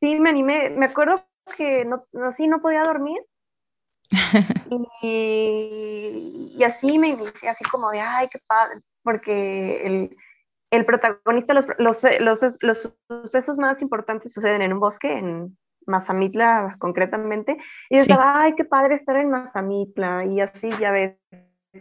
Sí, 0.00 0.18
me 0.18 0.30
animé. 0.30 0.70
Me 0.70 0.86
acuerdo 0.86 1.24
que 1.56 1.84
no, 1.84 2.04
no, 2.12 2.32
sí, 2.32 2.46
no 2.46 2.60
podía 2.60 2.82
dormir. 2.82 3.20
y, 5.02 6.54
y, 6.56 6.64
así 6.64 6.98
me 6.98 7.08
inicié, 7.08 7.48
así 7.48 7.64
como 7.64 7.90
de, 7.90 8.00
ay, 8.00 8.28
qué 8.28 8.38
padre, 8.46 8.80
porque 9.02 9.86
el, 9.86 10.16
el 10.70 10.86
protagonista, 10.86 11.52
los, 11.54 11.66
los, 11.78 12.02
los, 12.20 12.40
los, 12.60 12.94
sucesos 13.08 13.58
más 13.58 13.82
importantes 13.82 14.32
suceden 14.32 14.62
en 14.62 14.72
un 14.72 14.80
bosque, 14.80 15.18
en 15.18 15.58
Mazamitla 15.86 16.76
concretamente, 16.78 17.58
y 17.90 17.96
yo 17.96 18.02
estaba, 18.02 18.42
ay, 18.42 18.54
qué 18.54 18.64
padre 18.64 18.94
estar 18.94 19.16
en 19.16 19.30
Mazamitla, 19.30 20.24
y 20.24 20.40
así 20.40 20.70
ya 20.80 20.90
ves, 20.90 21.16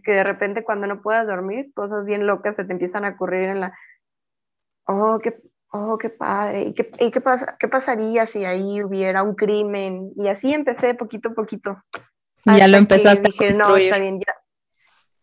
que 0.02 0.12
de 0.12 0.24
repente 0.24 0.64
cuando 0.64 0.88
no 0.88 1.02
puedas 1.02 1.28
dormir, 1.28 1.72
cosas 1.74 2.06
bien 2.06 2.28
locas 2.28 2.56
se 2.56 2.66
te 2.66 2.74
empiezan 2.74 3.06
a 3.06 3.10
ocurrir 3.10 3.50
en 3.50 3.60
la, 3.62 3.78
oh, 4.88 5.20
qué, 5.22 5.36
oh, 5.72 5.98
qué 5.98 6.10
padre, 6.10 6.64
¿y 6.64 6.74
qué, 6.74 6.90
y 7.00 7.12
qué, 7.12 7.22
pasa, 7.22 7.56
qué 7.60 7.68
pasaría 7.68 8.26
si 8.26 8.46
ahí 8.46 8.84
hubiera 8.84 9.24
un 9.24 9.36
crimen? 9.36 10.12
Y 10.16 10.28
así 10.28 10.54
empecé 10.54 10.94
poquito 10.96 11.30
a 11.30 11.34
poquito. 11.34 11.78
Ya 12.46 12.68
lo 12.68 12.78
empezaste 12.78 13.30
a 13.30 13.38
construir. 13.38 13.92
No, 13.92 14.00
bien, 14.00 14.20
ya. 14.20 14.34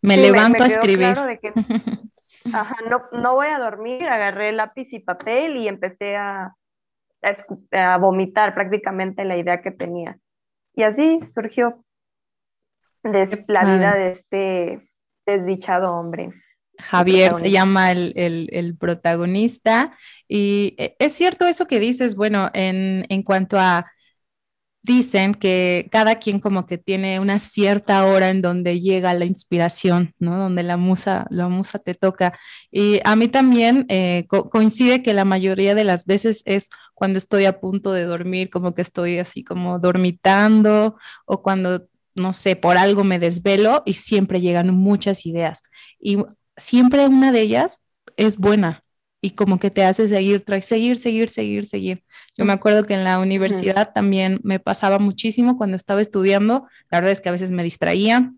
Me 0.02 0.16
levanto 0.16 0.62
a 0.62 0.66
escribir. 0.66 1.16
ajá, 2.52 2.76
no, 2.90 3.04
no 3.12 3.34
voy 3.34 3.46
a 3.46 3.58
dormir, 3.58 4.06
agarré 4.06 4.52
lápiz 4.52 4.92
y 4.92 4.98
papel 4.98 5.56
y 5.56 5.68
empecé 5.68 6.16
a, 6.16 6.54
a, 7.22 7.94
a 7.94 7.98
vomitar 7.98 8.54
prácticamente 8.54 9.24
la 9.24 9.36
idea 9.36 9.62
que 9.62 9.70
tenía. 9.70 10.18
Y 10.74 10.82
así 10.82 11.20
surgió 11.32 11.84
de 13.04 13.44
la 13.48 13.64
vida 13.64 13.94
de 13.94 14.10
este 14.10 14.88
desdichado 15.26 15.92
hombre. 15.92 16.32
Javier 16.78 17.32
se 17.34 17.50
llama 17.50 17.92
el, 17.92 18.76
protagonista 18.80 19.96
y 20.26 20.74
e, 20.76 20.96
es 20.98 21.12
cierto 21.12 21.46
eso 21.46 21.66
que 21.66 21.78
dices, 21.78 22.16
bueno, 22.16 22.50
en, 22.52 23.06
en, 23.08 23.22
cuanto 23.22 23.58
a, 23.60 23.84
dicen 24.84 25.34
que 25.34 25.88
cada 25.90 26.16
quien 26.16 26.40
como 26.40 26.66
que 26.66 26.76
tiene 26.76 27.18
una 27.18 27.38
cierta 27.38 28.04
hora 28.04 28.28
en 28.28 28.42
donde 28.42 28.80
llega 28.80 29.14
la 29.14 29.24
inspiración, 29.24 30.14
¿no? 30.18 30.38
Donde 30.38 30.62
la 30.62 30.76
musa, 30.76 31.26
la 31.30 31.48
musa 31.48 31.78
te 31.78 31.94
toca. 31.94 32.38
Y 32.70 33.00
a 33.04 33.16
mí 33.16 33.28
también 33.28 33.86
eh, 33.88 34.26
coincide 34.28 35.02
que 35.02 35.14
la 35.14 35.24
mayoría 35.24 35.74
de 35.74 35.84
las 35.84 36.04
veces 36.04 36.42
es 36.44 36.68
cuando 36.92 37.18
estoy 37.18 37.46
a 37.46 37.60
punto 37.60 37.92
de 37.92 38.04
dormir, 38.04 38.50
como 38.50 38.74
que 38.74 38.82
estoy 38.82 39.18
así 39.18 39.42
como 39.42 39.78
dormitando 39.78 40.96
o 41.24 41.42
cuando 41.42 41.88
no 42.14 42.32
sé, 42.32 42.56
por 42.56 42.76
algo 42.76 43.04
me 43.04 43.18
desvelo 43.18 43.82
y 43.86 43.94
siempre 43.94 44.40
llegan 44.40 44.74
muchas 44.74 45.26
ideas. 45.26 45.62
Y 46.00 46.18
siempre 46.56 47.06
una 47.06 47.32
de 47.32 47.40
ellas 47.40 47.84
es 48.16 48.36
buena 48.38 48.84
y 49.20 49.30
como 49.30 49.58
que 49.58 49.70
te 49.70 49.84
hace 49.84 50.08
seguir, 50.08 50.44
seguir, 50.62 50.98
seguir, 50.98 51.28
seguir, 51.30 51.66
seguir. 51.66 52.04
Yo 52.36 52.44
me 52.44 52.52
acuerdo 52.52 52.84
que 52.84 52.94
en 52.94 53.04
la 53.04 53.18
universidad 53.18 53.92
también 53.94 54.38
me 54.42 54.60
pasaba 54.60 54.98
muchísimo 54.98 55.56
cuando 55.56 55.76
estaba 55.76 56.02
estudiando. 56.02 56.66
La 56.90 56.98
verdad 56.98 57.12
es 57.12 57.20
que 57.22 57.30
a 57.30 57.32
veces 57.32 57.50
me 57.50 57.64
distraía, 57.64 58.34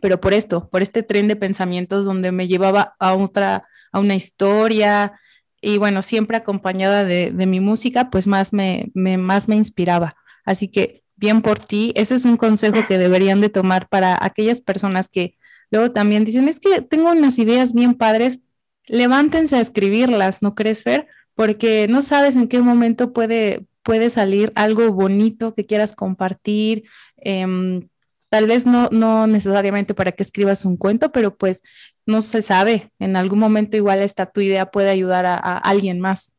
pero 0.00 0.20
por 0.20 0.34
esto, 0.34 0.68
por 0.68 0.82
este 0.82 1.04
tren 1.04 1.28
de 1.28 1.36
pensamientos 1.36 2.04
donde 2.04 2.32
me 2.32 2.48
llevaba 2.48 2.96
a 2.98 3.14
otra, 3.14 3.68
a 3.92 4.00
una 4.00 4.16
historia, 4.16 5.12
y 5.64 5.78
bueno, 5.78 6.02
siempre 6.02 6.36
acompañada 6.36 7.04
de, 7.04 7.32
mi 7.32 7.58
música, 7.58 8.10
pues 8.10 8.26
más 8.26 8.52
me, 8.52 8.90
más 8.94 9.48
me 9.48 9.56
inspiraba. 9.56 10.14
Así 10.44 10.68
que 10.68 11.03
bien 11.16 11.42
por 11.42 11.58
ti. 11.58 11.92
Ese 11.96 12.14
es 12.14 12.24
un 12.24 12.36
consejo 12.36 12.86
que 12.88 12.98
deberían 12.98 13.40
de 13.40 13.48
tomar 13.48 13.88
para 13.88 14.18
aquellas 14.20 14.60
personas 14.60 15.08
que 15.08 15.36
luego 15.70 15.92
también 15.92 16.24
dicen, 16.24 16.48
es 16.48 16.60
que 16.60 16.82
tengo 16.82 17.10
unas 17.10 17.38
ideas 17.38 17.72
bien 17.72 17.94
padres, 17.94 18.40
levántense 18.86 19.56
a 19.56 19.60
escribirlas, 19.60 20.42
¿no 20.42 20.54
crees, 20.54 20.82
Fer? 20.82 21.06
Porque 21.34 21.86
no 21.88 22.02
sabes 22.02 22.36
en 22.36 22.48
qué 22.48 22.60
momento 22.60 23.12
puede, 23.12 23.66
puede 23.82 24.10
salir 24.10 24.52
algo 24.54 24.92
bonito 24.92 25.54
que 25.54 25.66
quieras 25.66 25.94
compartir. 25.94 26.84
Em, 27.16 27.88
tal 28.28 28.46
vez 28.46 28.66
no, 28.66 28.88
no 28.90 29.26
necesariamente 29.26 29.94
para 29.94 30.12
que 30.12 30.22
escribas 30.22 30.64
un 30.64 30.76
cuento, 30.76 31.12
pero 31.12 31.36
pues 31.36 31.62
no 32.06 32.22
se 32.22 32.42
sabe. 32.42 32.92
En 32.98 33.16
algún 33.16 33.38
momento 33.38 33.76
igual 33.76 34.00
esta 34.00 34.26
tu 34.26 34.40
idea 34.40 34.70
puede 34.70 34.90
ayudar 34.90 35.26
a, 35.26 35.34
a 35.34 35.58
alguien 35.58 36.00
más. 36.00 36.36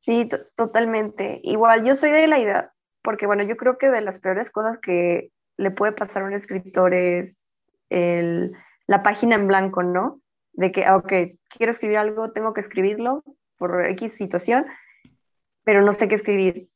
Sí, 0.00 0.28
totalmente. 0.54 1.40
Igual 1.42 1.84
yo 1.84 1.96
soy 1.96 2.12
de 2.12 2.28
la 2.28 2.38
idea, 2.38 2.72
porque 3.06 3.28
bueno, 3.28 3.44
yo 3.44 3.56
creo 3.56 3.78
que 3.78 3.88
de 3.88 4.00
las 4.00 4.18
peores 4.18 4.50
cosas 4.50 4.78
que 4.80 5.30
le 5.56 5.70
puede 5.70 5.92
pasar 5.92 6.22
a 6.22 6.26
un 6.26 6.32
escritor 6.32 6.92
es 6.92 7.46
el, 7.88 8.52
la 8.88 9.04
página 9.04 9.36
en 9.36 9.46
blanco, 9.46 9.84
¿no? 9.84 10.20
De 10.54 10.72
que, 10.72 10.90
ok, 10.90 11.12
quiero 11.48 11.70
escribir 11.70 11.98
algo, 11.98 12.32
tengo 12.32 12.52
que 12.52 12.62
escribirlo 12.62 13.22
por 13.58 13.86
X 13.90 14.14
situación, 14.14 14.66
pero 15.62 15.82
no 15.82 15.92
sé 15.92 16.08
qué 16.08 16.16
escribir. 16.16 16.68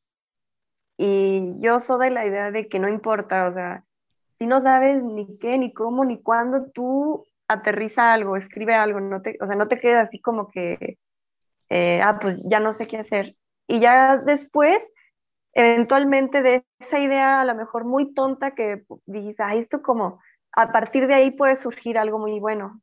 Y 0.96 1.54
yo 1.58 1.80
soy 1.80 2.06
de 2.06 2.14
la 2.14 2.24
idea 2.24 2.52
de 2.52 2.68
que 2.68 2.78
no 2.78 2.88
importa, 2.88 3.48
o 3.48 3.52
sea, 3.52 3.82
si 4.38 4.46
no 4.46 4.62
sabes 4.62 5.02
ni 5.02 5.36
qué, 5.38 5.58
ni 5.58 5.72
cómo, 5.72 6.04
ni 6.04 6.22
cuándo, 6.22 6.70
tú 6.72 7.26
aterriza 7.48 8.12
algo, 8.12 8.36
escribe 8.36 8.76
algo, 8.76 9.00
no 9.00 9.20
te, 9.20 9.36
o 9.40 9.48
sea, 9.48 9.56
no 9.56 9.66
te 9.66 9.80
quedas 9.80 10.06
así 10.06 10.20
como 10.20 10.48
que, 10.48 10.96
eh, 11.70 12.00
ah, 12.00 12.20
pues 12.22 12.38
ya 12.44 12.60
no 12.60 12.72
sé 12.72 12.86
qué 12.86 12.98
hacer. 12.98 13.34
Y 13.66 13.80
ya 13.80 14.16
después, 14.16 14.78
eventualmente 15.52 16.42
de 16.42 16.64
esa 16.78 16.98
idea 16.98 17.40
a 17.40 17.44
lo 17.44 17.54
mejor 17.54 17.84
muy 17.84 18.14
tonta 18.14 18.52
que 18.52 18.84
dijiste, 19.06 19.42
ah, 19.42 19.54
esto 19.54 19.82
como, 19.82 20.20
a 20.52 20.72
partir 20.72 21.06
de 21.06 21.14
ahí 21.14 21.30
puede 21.30 21.56
surgir 21.56 21.98
algo 21.98 22.18
muy 22.18 22.38
bueno. 22.40 22.80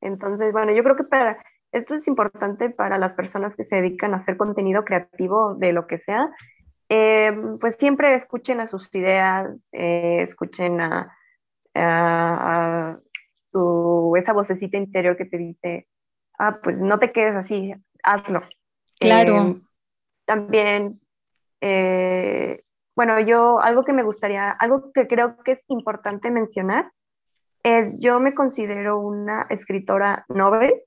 Entonces, 0.00 0.52
bueno, 0.52 0.72
yo 0.72 0.82
creo 0.82 0.96
que 0.96 1.04
para, 1.04 1.42
esto 1.72 1.94
es 1.94 2.06
importante 2.06 2.70
para 2.70 2.98
las 2.98 3.14
personas 3.14 3.56
que 3.56 3.64
se 3.64 3.76
dedican 3.76 4.14
a 4.14 4.18
hacer 4.18 4.36
contenido 4.36 4.84
creativo 4.84 5.54
de 5.54 5.72
lo 5.72 5.86
que 5.86 5.98
sea, 5.98 6.30
eh, 6.88 7.32
pues 7.60 7.76
siempre 7.76 8.14
escuchen 8.14 8.60
a 8.60 8.68
sus 8.68 8.88
ideas, 8.94 9.68
eh, 9.72 10.22
escuchen 10.22 10.80
a, 10.80 11.12
su, 13.50 14.14
esa 14.16 14.32
vocecita 14.32 14.78
interior 14.78 15.16
que 15.16 15.26
te 15.26 15.36
dice, 15.36 15.86
ah, 16.38 16.58
pues 16.62 16.78
no 16.78 16.98
te 16.98 17.12
quedes 17.12 17.34
así, 17.34 17.74
hazlo. 18.02 18.42
Claro. 18.98 19.36
Eh, 19.36 19.60
también, 20.24 21.00
bueno, 21.60 23.20
yo 23.20 23.60
algo 23.60 23.84
que 23.84 23.92
me 23.92 24.02
gustaría, 24.02 24.50
algo 24.50 24.92
que 24.92 25.06
creo 25.06 25.36
que 25.42 25.52
es 25.52 25.64
importante 25.68 26.30
mencionar, 26.30 26.90
es 27.62 27.92
yo 27.98 28.20
me 28.20 28.34
considero 28.34 28.98
una 28.98 29.46
escritora 29.50 30.24
novel. 30.28 30.82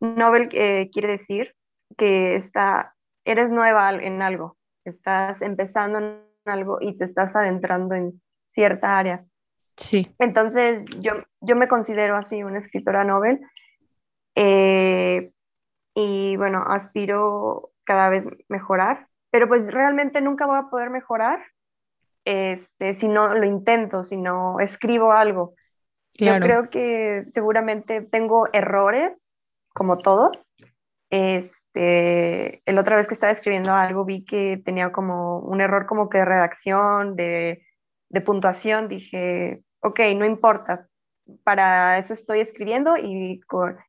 Novel 0.00 0.48
quiere 0.48 1.08
decir 1.08 1.54
que 1.96 2.36
está, 2.36 2.94
eres 3.24 3.50
nueva 3.50 3.90
en 3.90 4.22
algo 4.22 4.58
estás 4.88 5.42
empezando 5.42 5.98
en 5.98 6.22
algo 6.44 6.78
y 6.80 6.96
te 6.96 7.04
estás 7.04 7.34
adentrando 7.36 7.94
en 7.94 8.20
cierta 8.46 8.98
área. 8.98 9.24
Sí. 9.76 10.12
Entonces, 10.18 10.84
yo, 11.00 11.12
yo 11.40 11.56
me 11.56 11.68
considero 11.68 12.16
así 12.16 12.42
una 12.42 12.58
escritora 12.58 13.04
novel 13.04 13.40
eh, 14.34 15.30
y 15.94 16.36
bueno, 16.36 16.64
aspiro 16.66 17.70
cada 17.84 18.08
vez 18.08 18.26
mejorar, 18.48 19.08
pero 19.30 19.48
pues 19.48 19.66
realmente 19.66 20.20
nunca 20.20 20.46
voy 20.46 20.58
a 20.58 20.70
poder 20.70 20.90
mejorar 20.90 21.40
este, 22.24 22.94
si 22.96 23.08
no 23.08 23.34
lo 23.34 23.46
intento, 23.46 24.04
si 24.04 24.16
no 24.16 24.60
escribo 24.60 25.12
algo. 25.12 25.54
Yo 26.14 26.36
creo 26.40 26.68
que 26.68 27.24
seguramente 27.32 28.02
tengo 28.02 28.48
errores, 28.52 29.12
como 29.72 29.98
todos, 29.98 30.32
es, 31.10 31.52
este, 31.78 32.62
el 32.66 32.78
otra 32.78 32.96
vez 32.96 33.06
que 33.06 33.14
estaba 33.14 33.32
escribiendo 33.32 33.72
algo 33.72 34.04
vi 34.04 34.24
que 34.24 34.60
tenía 34.64 34.90
como 34.90 35.38
un 35.40 35.60
error 35.60 35.86
como 35.86 36.08
que 36.08 36.18
de 36.18 36.24
redacción, 36.24 37.16
de, 37.16 37.62
puntuación, 38.24 38.88
dije, 38.88 39.62
ok, 39.80 40.00
no 40.16 40.24
importa, 40.24 40.88
para 41.44 41.98
eso 41.98 42.14
estoy 42.14 42.40
escribiendo 42.40 42.96
y 42.96 43.40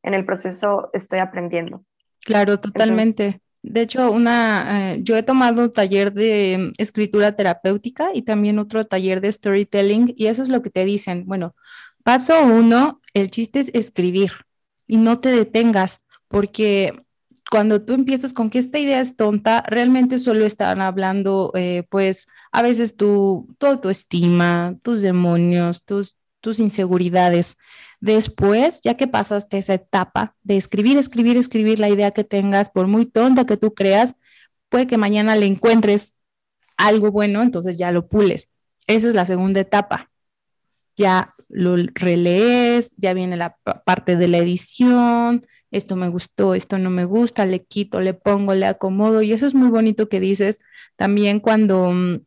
en 0.03 0.13
el 0.13 0.25
proceso 0.25 0.89
estoy 0.93 1.19
aprendiendo. 1.19 1.83
Claro, 2.21 2.59
totalmente. 2.59 3.41
De 3.61 3.81
hecho, 3.81 4.11
una, 4.11 4.93
eh, 4.93 4.99
yo 5.03 5.17
he 5.17 5.23
tomado 5.23 5.69
taller 5.69 6.13
de 6.13 6.71
escritura 6.77 7.35
terapéutica 7.35 8.09
y 8.13 8.21
también 8.21 8.59
otro 8.59 8.85
taller 8.85 9.21
de 9.21 9.31
storytelling 9.31 10.13
y 10.15 10.27
eso 10.27 10.41
es 10.43 10.49
lo 10.49 10.61
que 10.61 10.69
te 10.69 10.85
dicen. 10.85 11.25
Bueno, 11.25 11.55
paso 12.03 12.41
uno, 12.43 13.01
el 13.13 13.29
chiste 13.31 13.59
es 13.59 13.71
escribir 13.73 14.31
y 14.87 14.97
no 14.97 15.19
te 15.19 15.29
detengas 15.29 16.01
porque 16.27 16.93
cuando 17.49 17.81
tú 17.81 17.93
empiezas 17.93 18.33
con 18.33 18.49
que 18.49 18.59
esta 18.59 18.79
idea 18.79 19.01
es 19.01 19.15
tonta, 19.15 19.63
realmente 19.67 20.19
solo 20.19 20.45
están 20.45 20.81
hablando, 20.81 21.51
eh, 21.55 21.83
pues, 21.89 22.27
a 22.51 22.61
veces 22.61 22.95
tu, 22.95 23.55
tu 23.57 23.65
autoestima, 23.67 24.77
tus 24.83 25.01
demonios, 25.01 25.83
tus, 25.83 26.15
tus 26.41 26.59
inseguridades. 26.59 27.57
Después, 28.01 28.81
ya 28.83 28.95
que 28.95 29.07
pasaste 29.07 29.57
esa 29.57 29.73
etapa 29.73 30.35
de 30.43 30.57
escribir, 30.57 30.97
escribir, 30.97 31.37
escribir 31.37 31.79
la 31.79 31.89
idea 31.89 32.11
que 32.11 32.23
tengas, 32.23 32.69
por 32.69 32.87
muy 32.87 33.05
tonta 33.05 33.45
que 33.45 33.57
tú 33.57 33.73
creas, 33.73 34.15
puede 34.69 34.87
que 34.87 34.97
mañana 34.97 35.35
le 35.35 35.45
encuentres 35.45 36.15
algo 36.77 37.11
bueno, 37.11 37.41
entonces 37.41 37.77
ya 37.77 37.91
lo 37.91 38.07
pules. 38.07 38.51
Esa 38.87 39.09
es 39.09 39.13
la 39.13 39.25
segunda 39.25 39.59
etapa. 39.59 40.09
Ya 40.95 41.33
lo 41.49 41.75
relees, 41.93 42.93
ya 42.97 43.13
viene 43.13 43.35
la 43.35 43.57
parte 43.85 44.15
de 44.15 44.27
la 44.27 44.37
edición, 44.37 45.45
esto 45.71 45.95
me 45.95 46.07
gustó, 46.07 46.55
esto 46.55 46.77
no 46.77 46.89
me 46.89 47.05
gusta, 47.05 47.45
le 47.45 47.63
quito, 47.63 47.99
le 47.99 48.13
pongo, 48.13 48.53
le 48.55 48.65
acomodo. 48.65 49.21
Y 49.21 49.33
eso 49.33 49.45
es 49.45 49.55
muy 49.55 49.69
bonito 49.69 50.09
que 50.09 50.19
dices 50.19 50.59
también 50.95 51.39
cuando, 51.39 51.91
mm, 51.91 52.21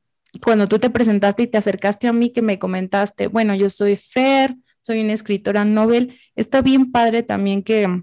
cuando 0.44 0.68
tú 0.68 0.78
te 0.78 0.90
presentaste 0.90 1.44
y 1.44 1.46
te 1.46 1.58
acercaste 1.58 2.08
a 2.08 2.12
mí, 2.12 2.30
que 2.30 2.42
me 2.42 2.58
comentaste, 2.58 3.26
bueno, 3.28 3.54
yo 3.54 3.70
soy 3.70 3.96
Fer, 3.96 4.56
soy 4.82 5.00
una 5.00 5.14
escritora 5.14 5.64
novel. 5.64 6.20
Está 6.36 6.60
bien 6.60 6.92
padre 6.92 7.22
también 7.22 7.62
que 7.62 8.02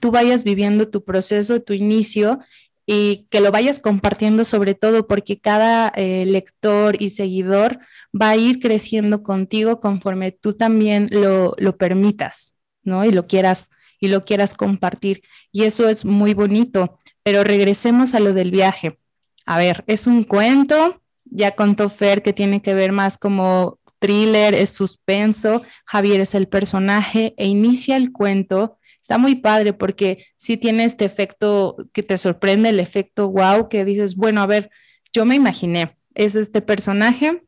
tú 0.00 0.10
vayas 0.10 0.44
viviendo 0.44 0.88
tu 0.88 1.04
proceso, 1.04 1.62
tu 1.62 1.72
inicio 1.72 2.40
y 2.86 3.26
que 3.30 3.40
lo 3.40 3.52
vayas 3.52 3.78
compartiendo 3.78 4.44
sobre 4.44 4.74
todo 4.74 5.06
porque 5.06 5.38
cada 5.38 5.92
eh, 5.94 6.24
lector 6.26 7.00
y 7.00 7.10
seguidor 7.10 7.78
va 8.20 8.30
a 8.30 8.36
ir 8.36 8.58
creciendo 8.58 9.22
contigo 9.22 9.80
conforme 9.80 10.32
tú 10.32 10.54
también 10.54 11.06
lo, 11.10 11.54
lo 11.58 11.76
permitas, 11.76 12.54
¿no? 12.82 13.04
Y 13.04 13.12
lo 13.12 13.26
quieras 13.26 13.70
y 14.00 14.08
lo 14.08 14.24
quieras 14.24 14.54
compartir. 14.54 15.22
Y 15.52 15.64
eso 15.64 15.88
es 15.88 16.04
muy 16.04 16.34
bonito. 16.34 16.98
Pero 17.22 17.44
regresemos 17.44 18.14
a 18.14 18.20
lo 18.20 18.32
del 18.32 18.50
viaje. 18.50 18.98
A 19.44 19.58
ver, 19.58 19.84
es 19.86 20.06
un 20.06 20.24
cuento, 20.24 21.00
ya 21.24 21.54
contó 21.54 21.88
Fer 21.90 22.22
que 22.22 22.32
tiene 22.32 22.62
que 22.62 22.74
ver 22.74 22.92
más 22.92 23.18
como 23.18 23.78
thriller, 24.00 24.54
es 24.54 24.70
suspenso, 24.70 25.62
Javier 25.86 26.20
es 26.20 26.34
el 26.34 26.48
personaje 26.48 27.34
e 27.36 27.46
inicia 27.46 27.96
el 27.96 28.10
cuento. 28.10 28.78
Está 29.00 29.18
muy 29.18 29.36
padre 29.36 29.72
porque 29.72 30.26
sí 30.36 30.56
tiene 30.56 30.84
este 30.84 31.04
efecto 31.04 31.76
que 31.92 32.02
te 32.02 32.18
sorprende, 32.18 32.70
el 32.70 32.80
efecto 32.80 33.30
wow, 33.30 33.68
que 33.68 33.84
dices, 33.84 34.16
bueno, 34.16 34.42
a 34.42 34.46
ver, 34.46 34.70
yo 35.12 35.24
me 35.24 35.36
imaginé, 35.36 35.96
es 36.14 36.34
este 36.34 36.62
personaje 36.62 37.42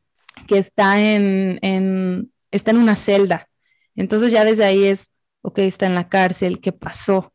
que 0.47 0.57
está 0.57 1.01
en, 1.01 1.57
en, 1.61 2.31
está 2.51 2.71
en 2.71 2.77
una 2.77 2.95
celda. 2.95 3.49
Entonces 3.95 4.31
ya 4.31 4.45
desde 4.45 4.63
ahí 4.63 4.85
es 4.85 5.13
ok, 5.43 5.59
está 5.59 5.85
en 5.85 5.95
la 5.95 6.09
cárcel, 6.09 6.59
¿qué 6.59 6.71
pasó? 6.71 7.33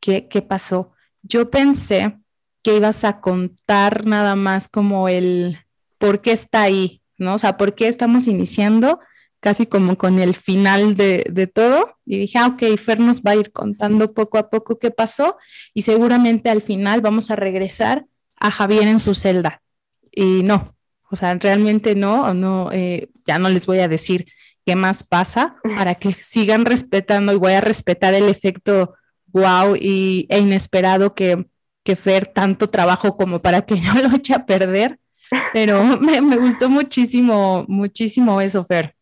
¿Qué, 0.00 0.26
qué 0.28 0.42
pasó? 0.42 0.92
Yo 1.22 1.50
pensé 1.50 2.18
que 2.64 2.76
ibas 2.76 3.04
a 3.04 3.20
contar 3.20 4.06
nada 4.06 4.34
más 4.34 4.68
como 4.68 5.08
el 5.08 5.58
por 5.98 6.20
qué 6.20 6.32
está 6.32 6.62
ahí, 6.62 7.01
¿no? 7.22 7.34
O 7.34 7.38
sea, 7.38 7.56
por 7.56 7.74
qué 7.74 7.88
estamos 7.88 8.26
iniciando 8.26 9.00
casi 9.40 9.66
como 9.66 9.98
con 9.98 10.20
el 10.20 10.34
final 10.34 10.94
de, 10.94 11.26
de, 11.28 11.48
todo. 11.48 11.98
Y 12.06 12.18
dije, 12.18 12.38
ah, 12.38 12.46
ok, 12.48 12.76
Fer 12.78 13.00
nos 13.00 13.22
va 13.22 13.32
a 13.32 13.36
ir 13.36 13.50
contando 13.50 14.14
poco 14.14 14.38
a 14.38 14.50
poco 14.50 14.78
qué 14.78 14.92
pasó 14.92 15.36
y 15.74 15.82
seguramente 15.82 16.48
al 16.48 16.62
final 16.62 17.00
vamos 17.00 17.30
a 17.30 17.36
regresar 17.36 18.06
a 18.38 18.52
Javier 18.52 18.84
en 18.84 19.00
su 19.00 19.14
celda. 19.14 19.60
Y 20.12 20.42
no, 20.44 20.76
o 21.10 21.16
sea, 21.16 21.34
realmente 21.34 21.94
no, 21.94 22.32
no, 22.34 22.70
eh, 22.72 23.08
ya 23.26 23.38
no 23.38 23.48
les 23.48 23.66
voy 23.66 23.80
a 23.80 23.88
decir 23.88 24.26
qué 24.64 24.76
más 24.76 25.04
pasa 25.04 25.56
para 25.76 25.94
que 25.94 26.12
sigan 26.12 26.64
respetando 26.64 27.32
y 27.32 27.36
voy 27.36 27.52
a 27.52 27.60
respetar 27.60 28.14
el 28.14 28.28
efecto 28.28 28.94
wow 29.26 29.76
y, 29.76 30.26
e 30.28 30.38
inesperado 30.38 31.14
que, 31.14 31.46
que 31.82 31.96
Fer 31.96 32.26
tanto 32.26 32.70
trabajo 32.70 33.16
como 33.16 33.40
para 33.40 33.62
que 33.62 33.80
yo 33.80 33.94
lo 33.94 34.14
eche 34.14 34.34
a 34.34 34.46
perder. 34.46 34.98
Pero 35.52 35.82
me, 36.00 36.36
gustó 36.36 36.68
muchísimo, 36.68 37.64
muchísimo 37.68 38.40
eso, 38.40 38.64
Fer. 38.64 38.94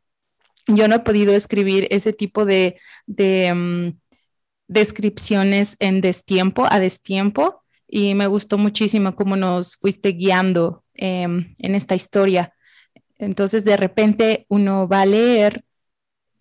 Yo 0.66 0.88
no 0.88 0.96
he 0.96 1.00
podido 1.00 1.34
escribir 1.34 1.88
ese 1.90 2.12
tipo 2.12 2.44
de, 2.44 2.78
de 3.06 3.52
mm, 3.54 3.98
descripciones 4.68 5.76
en 5.80 6.00
destiempo, 6.00 6.66
a 6.68 6.78
destiempo, 6.78 7.62
y 7.88 8.14
me 8.14 8.28
gustó 8.28 8.56
muchísimo 8.56 9.16
cómo 9.16 9.36
nos 9.36 9.74
fuiste 9.76 10.10
guiando 10.10 10.82
em, 10.94 11.54
en 11.58 11.74
esta 11.74 11.96
historia. 11.96 12.52
Entonces, 13.18 13.64
de 13.64 13.76
repente 13.76 14.46
uno 14.48 14.86
va 14.86 15.02
a 15.02 15.06
leer 15.06 15.64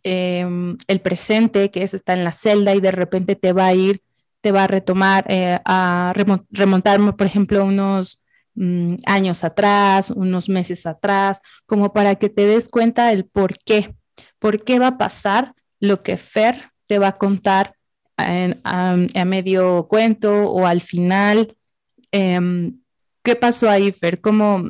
em, 0.04 0.78
el 0.88 1.02
presente, 1.02 1.72
que 1.72 1.84
es, 1.84 1.94
está 1.94 2.14
en 2.14 2.24
la 2.24 2.34
celda, 2.34 2.76
y 2.76 2.82
de 2.82 2.92
repente 2.92 3.36
te 3.36 3.52
va 3.52 3.68
a 3.68 3.74
ir, 3.74 4.04
te 4.42 4.52
va 4.52 4.66
a 4.66 4.68
retomar, 4.68 5.26
eh, 5.28 5.60
a 5.66 6.14
remontarme, 6.52 7.14
por 7.14 7.26
ejemplo, 7.26 7.66
unos 7.66 8.22
mm, 8.60 8.98
años 9.08 9.44
atrás, 9.44 10.12
unos 10.12 10.50
meses 10.50 10.86
atrás, 10.86 11.42
como 11.66 11.94
para 11.94 12.16
que 12.16 12.30
te 12.30 12.46
des 12.46 12.70
cuenta 12.70 13.08
del 13.08 13.26
por 13.26 13.58
qué, 13.58 13.96
por 14.38 14.64
qué 14.64 14.78
va 14.78 14.88
a 14.88 14.98
pasar 14.98 15.56
lo 15.80 16.04
que 16.04 16.18
Fer 16.18 16.72
te 16.86 17.00
va 17.00 17.08
a 17.10 17.18
contar 17.18 17.76
a, 18.18 19.26
medio 19.26 19.88
cuento 19.88 20.52
o 20.52 20.66
al 20.66 20.82
final. 20.82 21.56
Em, 22.12 22.80
¿Qué 23.24 23.36
pasó 23.36 23.70
ahí, 23.70 23.92
Fer? 23.92 24.22
¿Cómo, 24.22 24.64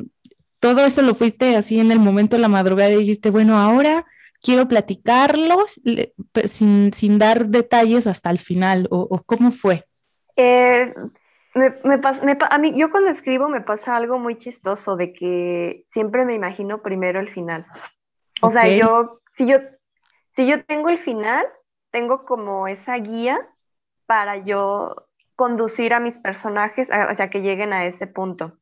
todo 0.60 0.84
eso 0.84 1.02
lo 1.02 1.14
fuiste 1.14 1.56
así 1.56 1.80
en 1.80 1.90
el 1.90 1.98
momento 1.98 2.36
de 2.36 2.42
la 2.42 2.48
madrugada 2.48 2.92
y 2.92 2.98
dijiste, 2.98 3.30
bueno, 3.30 3.58
ahora 3.58 4.06
quiero 4.42 4.68
platicarlos 4.68 5.80
sin, 6.46 6.92
sin 6.92 7.18
dar 7.18 7.46
detalles 7.46 8.06
hasta 8.06 8.30
el 8.30 8.38
final, 8.38 8.86
o, 8.90 9.22
cómo 9.24 9.50
fue? 9.50 9.84
Eh, 10.36 10.92
Me, 11.54 11.70
me, 11.82 12.00
a 12.48 12.58
mí, 12.58 12.78
yo 12.78 12.90
cuando 12.90 13.10
escribo 13.10 13.48
me 13.48 13.60
pasa 13.60 13.96
algo 13.96 14.18
muy 14.18 14.38
chistoso 14.38 14.96
de 14.96 15.12
que 15.12 15.84
siempre 15.90 16.24
me 16.24 16.34
imagino 16.34 16.80
primero 16.80 17.18
el 17.18 17.28
final. 17.28 17.66
O 18.40 18.50
sea, 18.50 18.68
yo 18.68 19.20
si, 19.36 19.46
yo, 19.46 19.58
si 20.36 20.46
yo 20.46 20.64
tengo 20.64 20.88
el 20.88 20.98
final, 20.98 21.44
tengo 21.90 22.24
como 22.24 22.68
esa 22.68 22.96
guía 22.96 23.40
para 24.06 24.36
yo 24.36 25.08
conducir 25.34 25.92
a 25.92 26.00
mis 26.00 26.18
personajes 26.18 26.88
hacia 26.90 27.30
que 27.30 27.42
lleguen 27.42 27.72
a 27.72 27.84
ese 27.86 28.06
punto. 28.06 28.52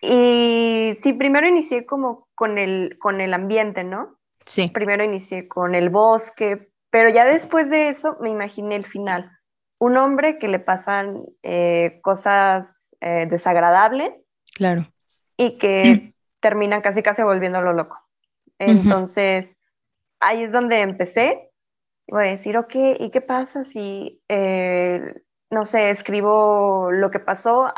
Y 0.00 0.96
sí, 1.02 1.12
primero 1.14 1.48
inicié 1.48 1.86
como 1.86 2.28
con 2.36 2.56
el, 2.56 2.98
con 3.00 3.20
el 3.20 3.34
ambiente, 3.34 3.82
¿no? 3.82 4.16
Sí. 4.44 4.68
Primero 4.68 5.02
inicié 5.02 5.48
con 5.48 5.74
el 5.74 5.88
bosque, 5.88 6.70
pero 6.90 7.10
ya 7.10 7.24
después 7.24 7.68
de 7.68 7.88
eso 7.88 8.16
me 8.20 8.30
imaginé 8.30 8.76
el 8.76 8.86
final 8.86 9.37
un 9.78 9.96
hombre 9.96 10.38
que 10.38 10.48
le 10.48 10.58
pasan 10.58 11.24
eh, 11.42 12.00
cosas 12.02 12.94
eh, 13.00 13.26
desagradables. 13.30 14.30
Claro. 14.54 14.86
Y 15.36 15.58
que 15.58 16.14
terminan 16.40 16.82
casi 16.82 17.02
casi 17.02 17.22
volviéndolo 17.22 17.72
loco. 17.72 17.98
Entonces, 18.58 19.46
ahí 20.20 20.42
es 20.42 20.52
donde 20.52 20.80
empecé. 20.80 21.50
Voy 22.08 22.24
a 22.26 22.30
decir, 22.30 22.56
ok, 22.56 22.74
¿y 22.98 23.10
qué 23.10 23.20
pasa 23.20 23.64
si, 23.64 24.20
eh, 24.28 25.22
no 25.50 25.64
sé, 25.64 25.90
escribo 25.90 26.90
lo 26.90 27.10
que 27.10 27.20
pasó 27.20 27.72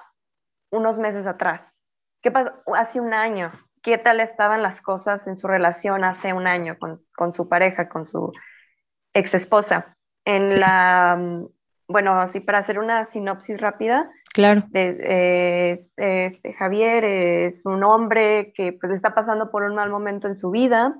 unos 0.70 0.98
meses 0.98 1.26
atrás? 1.26 1.74
¿Qué 2.22 2.30
pasó 2.30 2.52
hace 2.74 3.00
un 3.00 3.12
año? 3.12 3.50
¿Qué 3.82 3.98
tal 3.98 4.20
estaban 4.20 4.62
las 4.62 4.80
cosas 4.80 5.26
en 5.26 5.36
su 5.36 5.48
relación 5.48 6.04
hace 6.04 6.32
un 6.32 6.46
año 6.46 6.78
con, 6.78 7.34
su 7.34 7.48
pareja, 7.48 7.88
con 7.88 8.06
su 8.06 8.32
ex 9.12 9.34
esposa? 9.34 9.96
En 10.24 10.60
la 10.60 11.18
bueno, 11.90 12.20
así 12.20 12.40
para 12.40 12.58
hacer 12.58 12.78
una 12.78 13.04
sinopsis 13.04 13.60
rápida. 13.60 14.10
Claro. 14.32 14.62
De, 14.68 15.84
este, 15.96 16.52
Javier 16.54 17.04
es 17.04 17.66
un 17.66 17.82
hombre 17.82 18.52
que 18.54 18.72
pues 18.72 18.92
está 18.92 19.12
pasando 19.14 19.50
por 19.50 19.64
un 19.64 19.74
mal 19.74 19.90
momento 19.90 20.28
en 20.28 20.36
su 20.36 20.50
vida. 20.50 20.94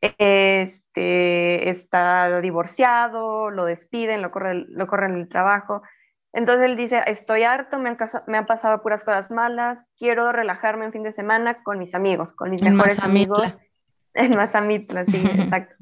Este, 0.00 1.70
está 1.70 2.40
divorciado, 2.40 3.50
lo 3.50 3.64
despiden, 3.66 4.20
lo, 4.20 4.32
corre, 4.32 4.66
lo 4.68 4.86
corren 4.88 5.14
el 5.14 5.28
trabajo. 5.28 5.82
Entonces 6.32 6.64
él 6.64 6.76
dice, 6.76 7.02
estoy 7.06 7.44
harto, 7.44 7.78
me 7.78 7.90
han, 7.90 7.98
me 8.26 8.38
han, 8.38 8.46
pasado 8.46 8.82
puras 8.82 9.04
cosas 9.04 9.30
malas, 9.30 9.78
quiero 9.96 10.32
relajarme 10.32 10.86
un 10.86 10.92
fin 10.92 11.02
de 11.04 11.12
semana 11.12 11.62
con 11.62 11.78
mis 11.78 11.94
amigos, 11.94 12.32
con 12.32 12.50
mis 12.50 12.62
mejores 12.62 12.98
amigos. 12.98 13.42
En 14.14 14.36
Mazamitla, 14.36 15.06
sí, 15.06 15.16
exacto. 15.38 15.74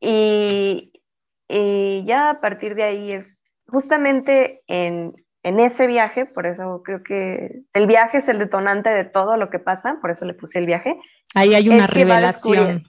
Y, 0.00 1.02
y 1.46 2.04
ya 2.06 2.30
a 2.30 2.40
partir 2.40 2.74
de 2.74 2.84
ahí 2.84 3.12
es 3.12 3.39
justamente 3.70 4.62
en, 4.66 5.14
ese 5.42 5.86
viaje, 5.86 6.26
por 6.26 6.46
eso 6.46 6.82
creo 6.84 7.02
que 7.02 7.62
el 7.72 7.86
viaje 7.86 8.18
es 8.18 8.28
el 8.28 8.38
detonante 8.38 8.90
de 8.90 9.04
todo 9.04 9.38
lo 9.38 9.48
que 9.48 9.58
pasa, 9.58 9.96
por 10.00 10.10
eso 10.10 10.26
le 10.26 10.34
puse 10.34 10.58
el 10.58 10.66
viaje. 10.66 11.00
Ahí 11.34 11.54
hay 11.54 11.68
una 11.68 11.86
revelación. 11.86 12.82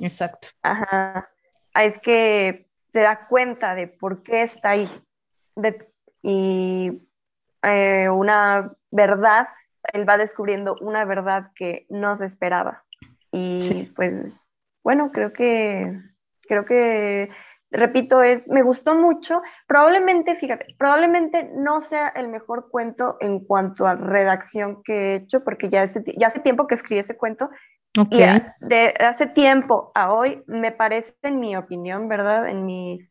exacto. 0.00 0.48
Ajá. 0.62 1.28
Es 1.74 1.98
que 2.00 2.66
se 2.92 3.00
da 3.00 3.26
cuenta 3.28 3.74
de 3.74 3.86
por 3.86 4.22
qué 4.22 4.42
está 4.42 4.70
ahí. 4.70 4.88
y 6.22 7.02
eh, 7.62 8.08
una 8.08 8.72
verdad, 8.90 9.48
él 9.92 10.08
va 10.08 10.18
descubriendo 10.18 10.76
una 10.80 11.04
verdad 11.04 11.52
que 11.54 11.86
no 11.88 12.16
se 12.16 12.26
esperaba. 12.26 12.84
Y 13.30 13.90
pues, 13.94 14.48
bueno, 14.82 15.10
creo 15.12 15.32
que, 15.32 16.00
creo 16.42 16.64
que 16.64 17.30
repito, 17.76 18.22
es, 18.22 18.48
me 18.48 18.62
gustó 18.62 18.94
mucho. 18.94 19.42
Probablemente, 19.66 20.36
fíjate, 20.36 20.74
probablemente 20.78 21.50
no 21.54 21.80
sea 21.80 22.08
el 22.08 22.28
mejor 22.28 22.70
cuento 22.70 23.16
en 23.20 23.40
cuanto 23.40 23.86
a 23.86 23.94
redacción 23.94 24.82
que 24.82 24.94
he 24.94 25.14
hecho, 25.16 25.44
porque 25.44 25.68
ya 25.68 25.82
hace, 25.82 26.02
ya 26.16 26.28
hace 26.28 26.40
tiempo 26.40 26.66
que 26.66 26.74
escribí 26.74 27.00
ese 27.00 27.16
cuento. 27.16 27.50
Y 28.10 28.18
de 28.60 28.94
hace 29.00 29.26
tiempo 29.26 29.90
a 29.94 30.12
hoy, 30.12 30.42
me 30.46 30.70
parece, 30.70 31.14
en 31.22 31.40
mi 31.40 31.56
opinión, 31.56 32.08
¿verdad? 32.08 32.46
En 32.46 32.66
mi 32.66 33.08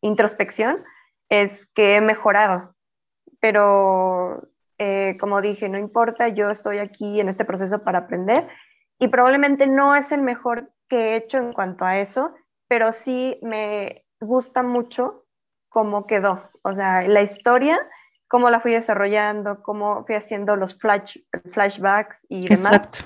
introspección, 0.00 0.82
es 1.28 1.66
que 1.74 1.96
he 1.96 2.00
mejorado. 2.00 2.74
Pero, 3.40 4.48
eh, 4.78 5.16
como 5.20 5.40
dije, 5.40 5.68
no 5.68 5.78
importa, 5.78 6.28
yo 6.28 6.50
estoy 6.50 6.78
aquí 6.78 7.20
en 7.20 7.28
este 7.28 7.44
proceso 7.44 7.84
para 7.84 8.00
aprender 8.00 8.48
y 8.98 9.08
probablemente 9.08 9.66
no 9.66 9.94
es 9.94 10.12
el 10.12 10.22
mejor 10.22 10.70
que 10.88 10.96
he 10.96 11.16
hecho 11.16 11.38
en 11.38 11.52
cuanto 11.52 11.84
a 11.84 11.98
eso, 11.98 12.34
pero 12.68 12.92
sí 12.92 13.38
me 13.42 14.03
gusta 14.24 14.62
mucho 14.62 15.24
cómo 15.68 16.06
quedó. 16.06 16.50
O 16.62 16.74
sea, 16.74 17.06
la 17.08 17.22
historia, 17.22 17.78
cómo 18.28 18.50
la 18.50 18.60
fui 18.60 18.72
desarrollando, 18.72 19.62
cómo 19.62 20.04
fui 20.06 20.14
haciendo 20.14 20.56
los 20.56 20.78
flash, 20.78 21.18
flashbacks 21.52 22.24
y 22.28 22.40
demás. 22.40 22.72
Exacto. 22.72 22.98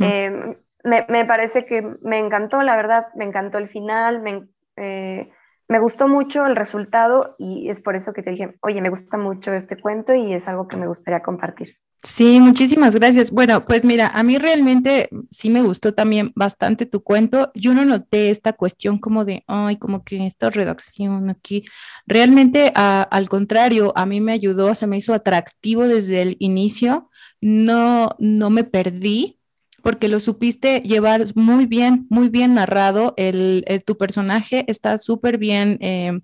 Em, 0.00 0.56
me, 0.84 1.06
me, 1.08 1.24
parece 1.24 1.64
que 1.64 1.82
me 2.02 2.18
encantó, 2.18 2.62
la 2.62 2.76
verdad, 2.76 3.08
me 3.14 3.24
encantó 3.24 3.58
el 3.58 3.68
final, 3.68 4.20
me, 4.20 4.48
eh, 4.76 5.30
me 5.68 5.78
gustó 5.78 6.08
mucho 6.08 6.44
el 6.44 6.56
resultado 6.56 7.34
y 7.38 7.70
es 7.70 7.80
por 7.80 7.96
eso 7.96 8.12
que 8.12 8.22
te 8.22 8.30
dije, 8.30 8.56
oye, 8.60 8.82
me 8.82 8.90
gusta 8.90 9.16
mucho 9.16 9.52
este 9.52 9.80
cuento 9.80 10.12
y 10.12 10.34
es 10.34 10.46
algo 10.48 10.68
que 10.68 10.76
me 10.76 10.86
gustaría 10.86 11.22
compartir. 11.22 11.78
Sí, 12.04 12.40
muchísimas 12.40 12.96
gracias. 12.96 13.30
Bueno, 13.30 13.64
pues 13.64 13.84
mira, 13.84 14.08
a 14.08 14.24
mí 14.24 14.36
realmente 14.36 15.08
sí 15.30 15.50
me 15.50 15.62
gustó 15.62 15.94
también 15.94 16.32
bastante 16.34 16.84
tu 16.84 17.02
cuento. 17.04 17.52
Yo 17.54 17.74
no 17.74 17.84
noté 17.84 18.30
esta 18.30 18.52
cuestión 18.54 18.98
como 18.98 19.24
de, 19.24 19.44
ay, 19.46 19.76
como 19.78 20.02
que 20.04 20.26
esta 20.26 20.50
redacción 20.50 21.30
aquí. 21.30 21.62
Realmente, 22.06 22.72
al 22.74 23.28
contrario, 23.28 23.92
a 23.94 24.04
mí 24.04 24.20
me 24.20 24.32
ayudó, 24.32 24.74
se 24.74 24.88
me 24.88 24.96
hizo 24.96 25.14
atractivo 25.14 25.86
desde 25.86 26.22
el 26.22 26.36
inicio. 26.40 27.08
No, 27.40 28.10
no 28.18 28.50
me 28.50 28.64
perdí 28.64 29.38
porque 29.80 30.08
lo 30.08 30.18
supiste 30.18 30.80
llevar 30.80 31.24
muy 31.36 31.66
bien, 31.66 32.06
muy 32.10 32.28
bien 32.30 32.54
narrado. 32.54 33.14
Tu 33.86 33.96
personaje 33.96 34.64
está 34.66 34.98
súper 34.98 35.38
bien. 35.38 35.78
Eh, 35.80 36.20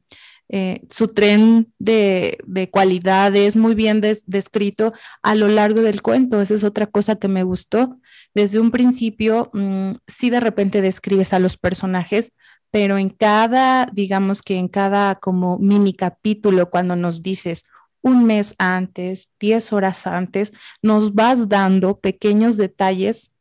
eh, 0.50 0.86
su 0.88 1.08
tren 1.08 1.72
de, 1.78 2.38
cualidades 2.72 3.54
muy 3.54 3.74
bien 3.74 4.00
descrito 4.00 4.94
a 5.22 5.34
lo 5.34 5.48
largo 5.48 5.82
del 5.82 6.00
cuento. 6.00 6.40
Esa 6.40 6.54
es 6.54 6.64
otra 6.64 6.86
cosa 6.86 7.16
que 7.16 7.28
me 7.28 7.42
gustó. 7.42 7.98
Desde 8.34 8.58
un 8.58 8.70
principio, 8.70 9.50
mm, 9.52 9.92
sí 10.06 10.30
de 10.30 10.40
repente 10.40 10.80
describes 10.80 11.32
a 11.34 11.38
los 11.38 11.56
personajes, 11.58 12.32
pero 12.70 12.98
en 12.98 13.10
cada, 13.10 13.86
digamos 13.92 14.42
que 14.42 14.56
en 14.56 14.68
cada 14.68 15.16
como 15.16 15.58
mini 15.58 15.94
capítulo, 15.94 16.70
cuando 16.70 16.96
nos 16.96 17.22
dices 17.22 17.64
un 18.00 18.24
mes 18.24 18.54
antes, 18.58 19.32
diez 19.40 19.72
horas 19.72 20.06
antes, 20.06 20.52
nos 20.82 21.14
vas 21.14 21.48
dando 21.48 21.98
pequeños 22.00 22.56
detalles 22.56 23.32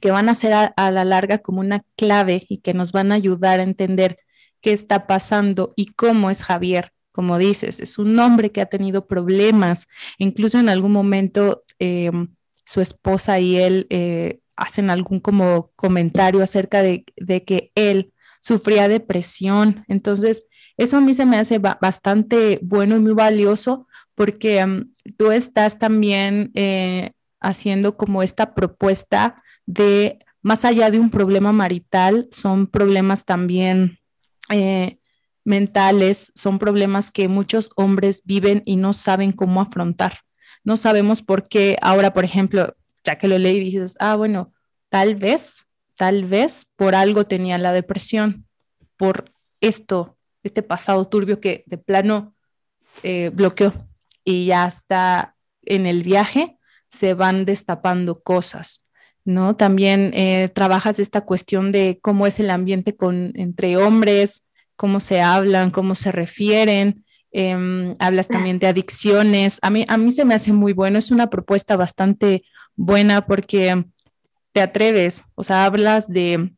que 0.00 0.10
van 0.10 0.28
a 0.28 0.34
ser 0.34 0.52
a 0.76 0.90
la 0.90 1.04
larga 1.04 1.38
como 1.38 1.60
una 1.60 1.84
clave 1.96 2.44
y 2.48 2.58
que 2.58 2.74
nos 2.74 2.92
van 2.92 3.12
a 3.12 3.16
ayudar 3.16 3.60
a 3.60 3.64
entender 3.64 4.18
qué 4.62 4.72
está 4.72 5.06
pasando 5.06 5.74
y 5.76 5.86
cómo 5.86 6.30
es 6.30 6.42
Javier. 6.44 6.92
Como 7.10 7.36
dices, 7.36 7.80
es 7.80 7.98
un 7.98 8.18
hombre 8.18 8.52
que 8.52 8.62
ha 8.62 8.66
tenido 8.66 9.06
problemas. 9.06 9.88
Incluso 10.16 10.58
en 10.58 10.70
algún 10.70 10.92
momento 10.92 11.62
em, 11.78 12.28
su 12.64 12.80
esposa 12.80 13.38
y 13.38 13.58
él 13.58 13.86
eh, 13.90 14.40
hacen 14.56 14.88
algún 14.88 15.20
como 15.20 15.72
comentario 15.76 16.42
acerca 16.42 16.82
de, 16.82 17.04
que 17.44 17.70
él 17.74 18.12
sufría 18.40 18.88
depresión. 18.88 19.84
Entonces, 19.88 20.46
eso 20.78 20.96
a 20.96 21.00
mí 21.02 21.12
se 21.12 21.26
me 21.26 21.36
hace 21.36 21.58
bastante 21.58 22.58
bueno 22.62 22.96
y 22.96 23.00
muy 23.00 23.12
valioso 23.12 23.86
porque 24.14 24.60
em, 24.60 24.90
tú 25.18 25.32
estás 25.32 25.78
también 25.78 26.50
eh, 26.54 27.12
haciendo 27.40 27.96
como 27.96 28.22
esta 28.22 28.54
propuesta 28.54 29.42
de, 29.66 30.20
más 30.40 30.64
allá 30.64 30.90
de 30.90 30.98
un 30.98 31.10
problema 31.10 31.52
marital, 31.52 32.28
son 32.30 32.68
problemas 32.68 33.24
también 33.26 33.98
eh, 34.52 35.00
mentales 35.44 36.30
son 36.34 36.58
problemas 36.58 37.10
que 37.10 37.28
muchos 37.28 37.70
hombres 37.76 38.22
viven 38.24 38.62
y 38.64 38.76
no 38.76 38.92
saben 38.92 39.32
cómo 39.32 39.60
afrontar. 39.60 40.20
No 40.64 40.76
sabemos 40.76 41.22
por 41.22 41.48
qué 41.48 41.76
ahora, 41.82 42.12
por 42.12 42.24
ejemplo, 42.24 42.76
ya 43.02 43.18
que 43.18 43.28
lo 43.28 43.38
leí, 43.38 43.58
dices, 43.58 43.96
ah, 43.98 44.14
bueno, 44.14 44.52
tal 44.88 45.16
vez, 45.16 45.66
tal 45.96 46.24
vez 46.24 46.66
por 46.76 46.94
algo 46.94 47.24
tenía 47.24 47.58
la 47.58 47.72
depresión, 47.72 48.46
por 48.96 49.24
esto, 49.60 50.16
este 50.42 50.62
pasado 50.62 51.08
turbio 51.08 51.40
que 51.40 51.64
de 51.66 51.78
plano 51.78 52.34
eh, 53.02 53.30
bloqueó 53.32 53.72
y 54.24 54.46
ya 54.46 54.66
está 54.66 55.36
en 55.62 55.86
el 55.86 56.02
viaje, 56.02 56.58
se 56.88 57.14
van 57.14 57.44
destapando 57.44 58.22
cosas. 58.22 58.81
¿No? 59.24 59.56
También 59.56 60.10
eh, 60.14 60.48
trabajas 60.54 60.98
esta 60.98 61.22
cuestión 61.22 61.72
de 61.72 61.98
cómo 62.02 62.26
es 62.26 62.40
el 62.40 62.50
ambiente 62.50 62.96
con, 62.96 63.32
entre 63.34 63.76
hombres, 63.76 64.44
cómo 64.76 65.00
se 65.00 65.20
hablan, 65.20 65.70
cómo 65.70 65.94
se 65.94 66.12
refieren. 66.12 67.04
Em, 67.30 67.94
hablas 67.98 68.28
también 68.28 68.58
de 68.58 68.66
adicciones. 68.66 69.58
A 69.62 69.70
mí, 69.70 69.86
a 69.88 69.96
mí 69.96 70.12
se 70.12 70.24
me 70.24 70.34
hace 70.34 70.52
muy 70.52 70.72
bueno, 70.72 70.98
es 70.98 71.10
una 71.10 71.30
propuesta 71.30 71.76
bastante 71.76 72.44
buena 72.76 73.26
porque 73.26 73.84
te 74.52 74.60
atreves, 74.60 75.24
o 75.34 75.44
sea, 75.44 75.64
hablas 75.64 76.08
de, 76.08 76.52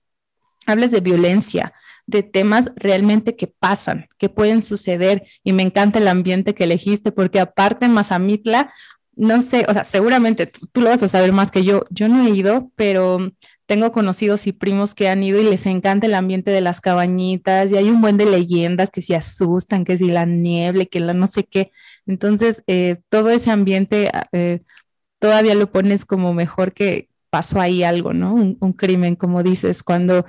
hablas 0.66 0.90
de 0.90 1.00
violencia, 1.00 1.72
de 2.06 2.22
temas 2.22 2.70
realmente 2.76 3.36
que 3.36 3.46
pasan, 3.46 4.08
que 4.18 4.28
pueden 4.28 4.62
suceder. 4.62 5.24
Y 5.42 5.52
me 5.52 5.62
encanta 5.62 5.98
el 5.98 6.08
ambiente 6.08 6.54
que 6.54 6.64
elegiste, 6.64 7.12
porque 7.12 7.40
aparte 7.40 7.86
en 7.86 7.92
Mazamitla, 7.92 8.72
no 9.16 9.40
sé, 9.42 9.66
o 9.68 9.72
sea, 9.72 9.84
seguramente 9.84 10.46
tú, 10.46 10.80
lo 10.80 10.90
vas 10.90 11.02
a 11.02 11.08
saber 11.08 11.32
más 11.32 11.50
que 11.50 11.64
yo. 11.64 11.84
Yo 11.90 12.08
no 12.08 12.26
he 12.26 12.30
ido, 12.30 12.70
pero 12.76 13.18
tengo 13.66 13.92
conocidos 13.92 14.46
y 14.46 14.52
primos 14.52 14.94
que 14.94 15.08
han 15.08 15.22
ido 15.22 15.40
y 15.40 15.44
les 15.44 15.66
encanta 15.66 16.06
el 16.06 16.14
ambiente 16.14 16.50
de 16.50 16.60
las 16.60 16.80
cabañitas 16.80 17.72
y 17.72 17.76
hay 17.76 17.88
un 17.90 18.00
buen 18.00 18.16
de 18.16 18.26
leyendas 18.26 18.90
que 18.90 19.00
se 19.00 19.16
asustan, 19.16 19.84
que 19.84 19.96
si 19.96 20.08
la 20.08 20.26
niebla, 20.26 20.84
que 20.86 21.00
la 21.00 21.14
no 21.14 21.26
sé 21.26 21.44
qué. 21.44 21.70
Entonces, 22.06 22.62
eh, 22.66 23.00
todo 23.08 23.30
ese 23.30 23.50
ambiente 23.50 24.10
eh, 24.32 24.62
todavía 25.18 25.54
lo 25.54 25.70
pones 25.70 26.04
como 26.04 26.34
mejor 26.34 26.72
que 26.72 27.08
pasó 27.30 27.60
ahí 27.60 27.82
algo, 27.82 28.12
¿no? 28.12 28.34
Un, 28.34 28.72
crimen, 28.74 29.16
como 29.16 29.42
dices, 29.42 29.82
cuando 29.82 30.24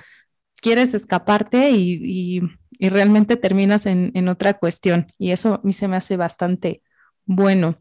quieres 0.60 0.94
escaparte 0.94 1.70
y, 1.70 2.40
realmente 2.80 3.36
terminas 3.36 3.86
en, 3.86 4.28
otra 4.28 4.54
cuestión. 4.54 5.06
Y 5.18 5.30
eso 5.30 5.54
a 5.54 5.60
mí 5.62 5.72
se 5.72 5.88
me 5.88 5.96
hace 5.96 6.16
bastante 6.16 6.82
bueno. 7.24 7.78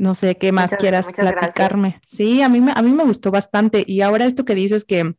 No 0.00 0.14
sé 0.14 0.38
qué 0.38 0.50
más 0.50 0.70
quieras 0.70 1.12
platicarme. 1.14 2.00
Sí, 2.06 2.40
a 2.40 2.48
mí, 2.48 2.64
a 2.74 2.80
mí 2.80 2.90
me 2.90 3.04
gustó 3.04 3.30
bastante. 3.30 3.84
Y 3.86 4.00
ahora 4.00 4.24
esto 4.24 4.46
que 4.46 4.54
dices 4.54 4.86
que 4.86 5.14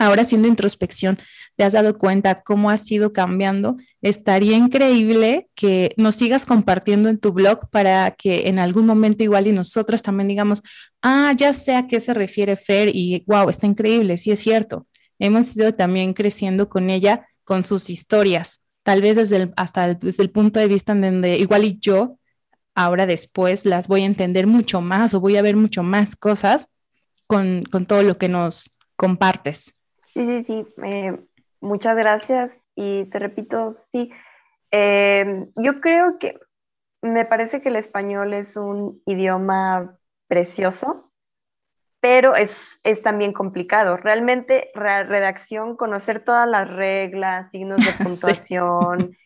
ahora 0.00 0.22
haciendo 0.22 0.48
introspección, 0.48 1.20
te 1.54 1.62
has 1.62 1.74
dado 1.74 1.98
cuenta 1.98 2.42
cómo 2.42 2.68
has 2.68 2.90
ido 2.90 3.12
cambiando. 3.12 3.76
Estaría 4.02 4.56
increíble 4.56 5.48
que 5.54 5.94
nos 5.96 6.16
sigas 6.16 6.46
compartiendo 6.46 7.08
en 7.08 7.18
tu 7.18 7.32
blog 7.32 7.70
para 7.70 8.10
que 8.10 8.48
en 8.48 8.58
algún 8.58 8.86
momento 8.86 9.22
igual 9.22 9.46
y 9.46 9.52
nosotros 9.52 10.02
también 10.02 10.26
digamos, 10.26 10.64
ah, 11.00 11.32
ya 11.36 11.52
sé 11.52 11.76
a 11.76 11.86
qué 11.86 12.00
se 12.00 12.12
refiere 12.12 12.56
Fer 12.56 12.88
y 12.92 13.22
wow, 13.28 13.48
está 13.48 13.68
increíble, 13.68 14.16
sí 14.16 14.32
es 14.32 14.40
cierto. 14.40 14.88
Hemos 15.20 15.54
ido 15.54 15.72
también 15.72 16.12
creciendo 16.12 16.68
con 16.68 16.90
ella, 16.90 17.28
con 17.44 17.62
sus 17.62 17.88
historias, 17.88 18.62
tal 18.82 19.00
vez 19.00 19.14
desde 19.14 19.36
el, 19.36 19.52
hasta 19.56 19.94
desde 19.94 20.24
el 20.24 20.30
punto 20.30 20.58
de 20.58 20.66
vista 20.66 20.90
en 20.90 21.02
donde 21.02 21.38
igual 21.38 21.64
y 21.64 21.78
yo 21.80 22.18
ahora 22.78 23.06
después 23.06 23.66
las 23.66 23.88
voy 23.88 24.02
a 24.02 24.06
entender 24.06 24.46
mucho 24.46 24.80
más 24.80 25.12
o 25.12 25.20
voy 25.20 25.36
a 25.36 25.42
ver 25.42 25.56
mucho 25.56 25.82
más 25.82 26.14
cosas 26.14 26.70
con, 27.26 27.62
con 27.72 27.86
todo 27.86 28.04
lo 28.04 28.16
que 28.18 28.28
nos 28.28 28.70
compartes. 28.94 29.74
Sí, 30.14 30.24
sí, 30.24 30.44
sí. 30.44 30.66
Eh, 30.84 31.18
muchas 31.60 31.96
gracias. 31.96 32.52
Y 32.76 33.06
te 33.06 33.18
repito, 33.18 33.72
sí. 33.72 34.12
Eh, 34.70 35.46
yo 35.56 35.80
creo 35.80 36.20
que 36.20 36.38
me 37.02 37.24
parece 37.24 37.60
que 37.60 37.68
el 37.68 37.76
español 37.76 38.32
es 38.32 38.54
un 38.54 39.02
idioma 39.06 39.98
precioso, 40.28 41.10
pero 42.00 42.36
es, 42.36 42.78
es 42.84 43.02
también 43.02 43.32
complicado. 43.32 43.96
Realmente, 43.96 44.70
redacción, 44.74 45.76
conocer 45.76 46.22
todas 46.24 46.48
las 46.48 46.68
reglas, 46.68 47.50
signos 47.50 47.84
de 47.84 47.92
puntuación, 48.04 49.16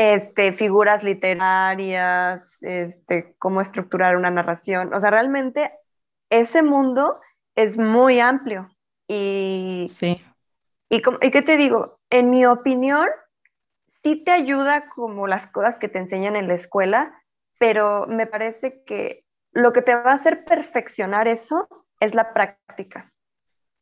este, 0.00 0.54
figuras 0.54 1.04
literarias, 1.04 2.42
este, 2.62 3.34
cómo 3.38 3.60
estructurar 3.60 4.16
una 4.16 4.30
narración. 4.30 4.94
O 4.94 5.00
sea, 5.00 5.10
realmente 5.10 5.72
ese 6.30 6.62
mundo 6.62 7.20
es 7.54 7.76
muy 7.76 8.18
amplio. 8.18 8.70
Y, 9.06 9.84
sí. 9.88 10.24
y, 10.88 11.02
y 11.20 11.30
qué 11.30 11.42
te 11.42 11.58
digo, 11.58 11.98
en 12.08 12.30
mi 12.30 12.46
opinión, 12.46 13.08
sí 14.02 14.16
te 14.24 14.30
ayuda 14.30 14.88
como 14.88 15.26
las 15.26 15.46
cosas 15.46 15.76
que 15.76 15.90
te 15.90 15.98
enseñan 15.98 16.34
en 16.34 16.48
la 16.48 16.54
escuela, 16.54 17.12
pero 17.58 18.06
me 18.06 18.26
parece 18.26 18.82
que 18.84 19.26
lo 19.52 19.74
que 19.74 19.82
te 19.82 19.94
va 19.94 20.12
a 20.12 20.14
hacer 20.14 20.46
perfeccionar 20.46 21.28
eso 21.28 21.68
es 22.00 22.14
la 22.14 22.32
práctica. 22.32 23.12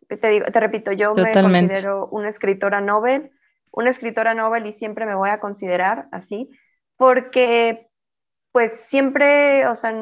Te, 0.09 0.29
digo, 0.29 0.47
te 0.47 0.59
repito, 0.59 0.91
yo 0.91 1.15
me 1.15 1.31
considero 1.31 2.09
una 2.09 2.29
escritora 2.29 2.81
novel, 2.81 3.31
una 3.71 3.91
escritora 3.91 4.35
novel 4.35 4.67
y 4.67 4.73
siempre 4.73 5.07
me 5.07 5.15
voy 5.15 5.31
a 5.31 5.41
considerar 5.41 6.09
así, 6.13 6.51
porque 6.97 7.89
pues 8.53 8.73
siempre, 8.81 9.67
o 9.67 9.75
sea, 9.77 9.95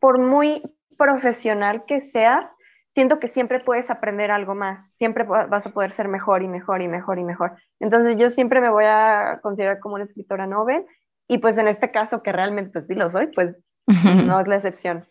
por 0.00 0.18
muy 0.18 0.62
profesional 0.96 1.84
que 1.86 2.00
seas, 2.00 2.46
siento 2.94 3.20
que 3.20 3.28
siempre 3.28 3.60
puedes 3.60 3.90
aprender 3.90 4.30
algo 4.30 4.54
más, 4.54 4.94
siempre 4.94 5.24
vas 5.24 5.66
a 5.66 5.70
poder 5.70 5.92
ser 5.92 6.08
mejor 6.08 6.42
y 6.42 6.48
mejor 6.48 6.80
y 6.80 6.88
mejor 6.88 7.18
y 7.18 7.24
mejor. 7.24 7.56
Entonces 7.78 8.16
yo 8.16 8.30
siempre 8.30 8.60
me 8.60 8.70
voy 8.70 8.84
a 8.86 9.38
considerar 9.42 9.80
como 9.80 9.96
una 9.96 10.04
escritora 10.04 10.46
novel 10.46 10.84
y 11.28 11.38
pues 11.38 11.58
en 11.58 11.68
este 11.68 11.90
caso 11.90 12.22
que 12.22 12.32
realmente 12.32 12.70
pues 12.72 12.86
sí 12.86 12.94
lo 12.94 13.10
soy, 13.10 13.26
pues 13.34 13.54
no 14.26 14.40
es 14.40 14.48
la 14.48 14.56
excepción. 14.56 15.06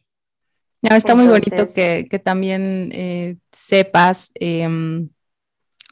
No, 0.82 0.96
está 0.96 1.16
muy 1.16 1.28
bonito 1.28 1.74
que, 1.74 2.08
que 2.10 2.20
también 2.20 2.90
eh, 2.92 3.38
sepas 3.52 4.32
em, 4.36 5.10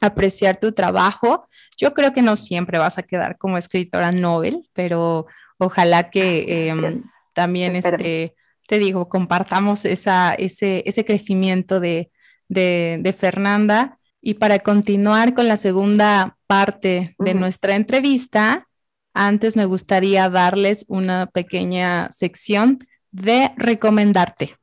apreciar 0.04 0.58
tu 0.58 0.72
trabajo. 0.72 1.46
Yo 1.76 1.94
creo 1.94 2.12
que 2.12 2.22
no 2.22 2.36
siempre 2.36 2.78
vas 2.78 2.98
a 2.98 3.02
quedar 3.02 3.38
como 3.38 3.58
escritora 3.58 4.12
novel, 4.12 4.68
pero 4.72 5.26
ojalá 5.58 6.10
que 6.10 6.68
em, 6.68 7.02
también 7.32 7.76
este 7.76 8.34
te 8.66 8.78
digo, 8.78 9.08
compartamos 9.08 9.84
esa, 9.84 10.34
ese, 10.34 10.82
ese 10.86 11.04
crecimiento 11.04 11.80
de, 11.80 12.10
de, 12.48 13.14
Fernanda. 13.16 13.98
Y 14.20 14.34
para 14.34 14.58
continuar 14.58 15.34
con 15.34 15.48
la 15.48 15.56
segunda 15.56 16.38
parte 16.46 17.14
de 17.18 17.34
nuestra 17.34 17.76
entrevista, 17.76 18.66
antes 19.12 19.54
me 19.54 19.66
gustaría 19.66 20.30
darles 20.30 20.86
una 20.88 21.26
pequeña 21.26 22.10
sección 22.10 22.78
de 23.10 23.50
recomendarte. 23.56 24.56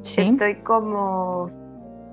Sí. 0.00 0.22
Estoy 0.22 0.56
como 0.62 1.50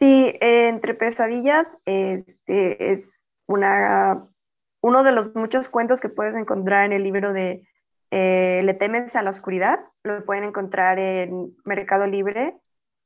Sí, 0.00 0.34
Entre 0.40 0.94
Pesadillas 0.94 1.68
este, 1.84 2.92
es 2.92 3.30
uno 3.46 5.02
de 5.04 5.12
los 5.12 5.34
muchos 5.36 5.68
cuentos 5.68 6.00
que 6.00 6.08
puedes 6.08 6.34
encontrar 6.34 6.86
en 6.86 6.92
el 6.92 7.04
libro 7.04 7.32
de 7.32 7.62
eh, 8.10 8.62
Le 8.64 8.74
temes 8.74 9.14
a 9.16 9.22
la 9.22 9.30
oscuridad. 9.30 9.80
Lo 10.02 10.24
pueden 10.24 10.44
encontrar 10.44 10.98
en 10.98 11.54
Mercado 11.64 12.06
Libre 12.06 12.56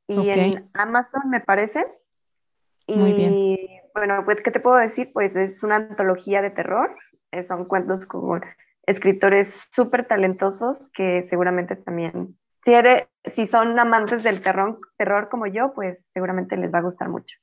y 0.06 0.28
en 0.30 0.70
Amazon, 0.74 1.30
me 1.30 1.40
parece. 1.40 1.84
Y, 2.86 2.96
Muy 2.96 3.12
bien. 3.12 3.58
Bueno, 3.94 4.22
pues, 4.24 4.40
¿qué 4.42 4.50
te 4.50 4.60
puedo 4.60 4.76
decir? 4.76 5.10
Pues 5.12 5.34
es 5.36 5.62
una 5.62 5.76
antología 5.76 6.42
de 6.42 6.50
terror. 6.50 6.96
Eh, 7.30 7.44
son 7.46 7.64
cuentos 7.64 8.06
con 8.06 8.42
escritores 8.86 9.68
súper 9.72 10.06
talentosos 10.06 10.90
que 10.90 11.22
seguramente 11.24 11.76
también, 11.76 12.36
si, 12.64 12.72
si 13.30 13.46
son 13.46 13.78
amantes 13.78 14.22
del 14.22 14.42
terror, 14.42 14.78
terror 14.98 15.28
como 15.30 15.46
yo, 15.46 15.72
pues 15.74 15.98
seguramente 16.12 16.56
les 16.56 16.72
va 16.72 16.78
a 16.78 16.82
gustar 16.82 17.08
mucho. 17.08 17.36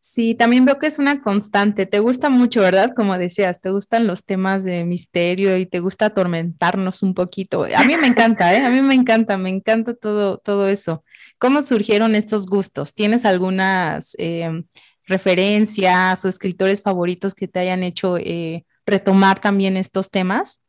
Sí, 0.00 0.34
también 0.36 0.64
veo 0.64 0.78
que 0.78 0.86
es 0.86 0.98
una 0.98 1.22
constante. 1.22 1.84
Te 1.84 1.98
gusta 1.98 2.30
mucho, 2.30 2.60
¿verdad? 2.60 2.92
Como 2.94 3.18
decías, 3.18 3.60
te 3.60 3.70
gustan 3.70 4.06
los 4.06 4.24
temas 4.24 4.62
de 4.62 4.84
misterio 4.84 5.56
y 5.56 5.66
te 5.66 5.80
gusta 5.80 6.06
atormentarnos 6.06 7.02
un 7.02 7.14
poquito. 7.14 7.64
A 7.64 7.84
mí 7.84 7.96
me 7.96 8.06
encanta, 8.06 8.54
¿eh? 8.54 8.64
A 8.64 8.70
mí 8.70 8.80
me 8.80 8.94
encanta, 8.94 9.36
me 9.36 9.50
encanta 9.50 9.94
todo, 9.94 10.38
todo 10.38 10.68
eso. 10.68 11.04
¿Cómo 11.38 11.62
surgieron 11.62 12.14
estos 12.14 12.46
gustos? 12.46 12.94
¿Tienes 12.94 13.24
algunas 13.24 14.14
eh, 14.18 14.62
referencias 15.06 16.24
o 16.24 16.28
escritores 16.28 16.80
favoritos 16.80 17.34
que 17.34 17.48
te 17.48 17.58
hayan 17.58 17.82
hecho 17.82 18.18
eh, 18.18 18.64
retomar 18.86 19.40
también 19.40 19.76
estos 19.76 20.10
temas? 20.10 20.62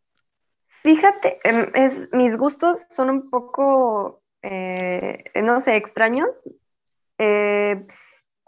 Fíjate, 0.82 1.40
em, 1.44 1.72
es, 1.76 2.10
mis 2.14 2.36
gustos 2.36 2.82
son 2.96 3.10
un 3.12 3.30
poco, 3.30 4.24
eh, 4.42 5.24
no 5.44 5.60
sé, 5.60 5.76
extraños. 5.76 6.50
Eh, 7.20 7.86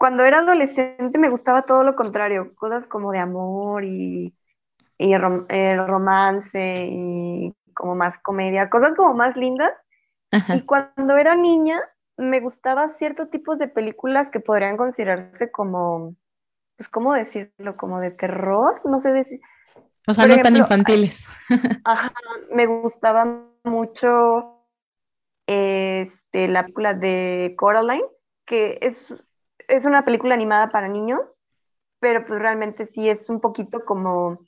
cuando 0.02 0.24
era 0.24 0.40
adolescente 0.40 1.16
me 1.16 1.28
gustaba 1.28 1.62
todo 1.62 1.84
lo 1.84 1.94
contrario, 1.94 2.56
cosas 2.56 2.88
como 2.88 3.12
de 3.12 3.20
amor 3.20 3.84
y, 3.84 4.34
y 4.98 5.12
el 5.12 5.86
romance 5.86 6.88
y 6.90 7.54
como 7.72 7.94
más 7.94 8.18
comedia, 8.18 8.68
cosas 8.68 8.96
como 8.96 9.14
más 9.14 9.36
lindas. 9.36 9.70
Y 10.48 10.62
cuando 10.62 11.16
era 11.16 11.36
niña 11.36 11.80
me 12.16 12.40
gustaba 12.40 12.88
ciertos 12.88 13.30
tipos 13.30 13.60
de 13.60 13.68
películas 13.68 14.28
que 14.28 14.40
podrían 14.40 14.76
considerarse 14.76 15.52
como, 15.52 16.16
pues, 16.76 16.88
¿cómo 16.88 17.14
decirlo? 17.14 17.76
Como 17.76 18.00
de 18.00 18.10
terror, 18.10 18.80
no 18.84 18.98
sé 18.98 19.12
decir. 19.12 19.38
O 20.08 20.14
sea, 20.14 20.26
no 20.26 20.36
tan 20.42 20.56
infantiles. 20.56 21.28
Ajá, 21.84 22.12
me 22.52 22.66
gustaba 22.66 23.46
mucho 23.62 24.66
este, 25.46 26.48
la 26.48 26.62
película 26.62 26.92
de 26.92 27.54
Coraline, 27.56 28.02
que 28.44 28.78
es, 28.80 29.06
es 29.68 29.84
una 29.84 30.04
película 30.04 30.34
animada 30.34 30.70
para 30.70 30.88
niños, 30.88 31.20
pero 32.00 32.26
pues 32.26 32.40
realmente 32.40 32.86
sí 32.86 33.08
es 33.08 33.28
un 33.28 33.40
poquito 33.40 33.84
como... 33.84 34.38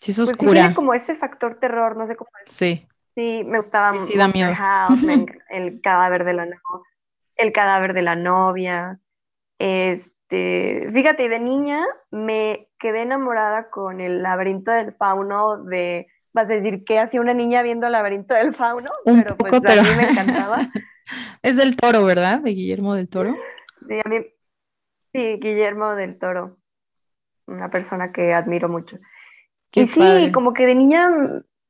Sí, 0.00 0.10
es 0.10 0.18
pues, 0.18 0.30
oscura. 0.30 0.52
tiene 0.52 0.74
como 0.74 0.94
ese 0.94 1.14
factor 1.14 1.58
terror, 1.58 1.96
no 1.96 2.06
sé 2.06 2.16
cómo 2.16 2.30
Sí. 2.46 2.86
Sí, 3.14 3.42
me 3.44 3.58
gustaba 3.58 3.94
sí, 3.94 4.18
da 4.18 4.28
miedo. 4.28 4.52
el 5.50 5.80
cadáver 5.80 6.24
de 6.24 6.34
la 6.34 6.48
el 7.36 7.52
cadáver 7.52 7.94
de 7.94 8.02
la 8.02 8.16
novia. 8.16 8.98
Este, 9.58 10.90
fíjate, 10.92 11.28
de 11.28 11.38
niña 11.38 11.84
me 12.10 12.68
quedé 12.78 13.02
enamorada 13.02 13.70
con 13.70 14.00
el 14.00 14.22
laberinto 14.22 14.72
del 14.72 14.94
fauno 14.94 15.62
de 15.64 16.08
vas 16.34 16.50
a 16.50 16.54
decir 16.54 16.84
que 16.84 16.98
hacía 16.98 17.20
una 17.20 17.32
niña 17.32 17.62
viendo 17.62 17.86
el 17.86 17.92
laberinto 17.92 18.34
del 18.34 18.54
fauno, 18.54 18.90
pero 19.04 19.36
pues 19.36 19.52
a 19.52 19.82
mí 19.82 19.88
me 19.96 20.10
encantaba. 20.10 20.58
es 21.42 21.56
del 21.56 21.76
Toro, 21.76 22.04
¿verdad? 22.04 22.40
De 22.40 22.50
Guillermo 22.50 22.94
del 22.94 23.08
Toro. 23.08 23.36
Sí, 23.88 24.00
a 24.04 24.08
mí 24.08 24.26
sí, 25.12 25.38
Guillermo 25.40 25.94
del 25.94 26.18
Toro. 26.18 26.58
Una 27.46 27.70
persona 27.70 28.12
que 28.12 28.32
admiro 28.32 28.68
mucho. 28.68 28.98
y 29.72 29.86
sí, 29.86 30.32
como 30.32 30.52
que 30.52 30.66
de 30.66 30.74
niña 30.74 31.10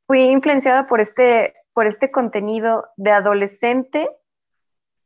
fui 0.06 0.20
influenciada 0.20 0.86
por 0.86 1.00
este, 1.00 1.54
por 1.72 1.86
este 1.86 2.10
contenido 2.10 2.86
de 2.96 3.10
adolescente 3.10 4.08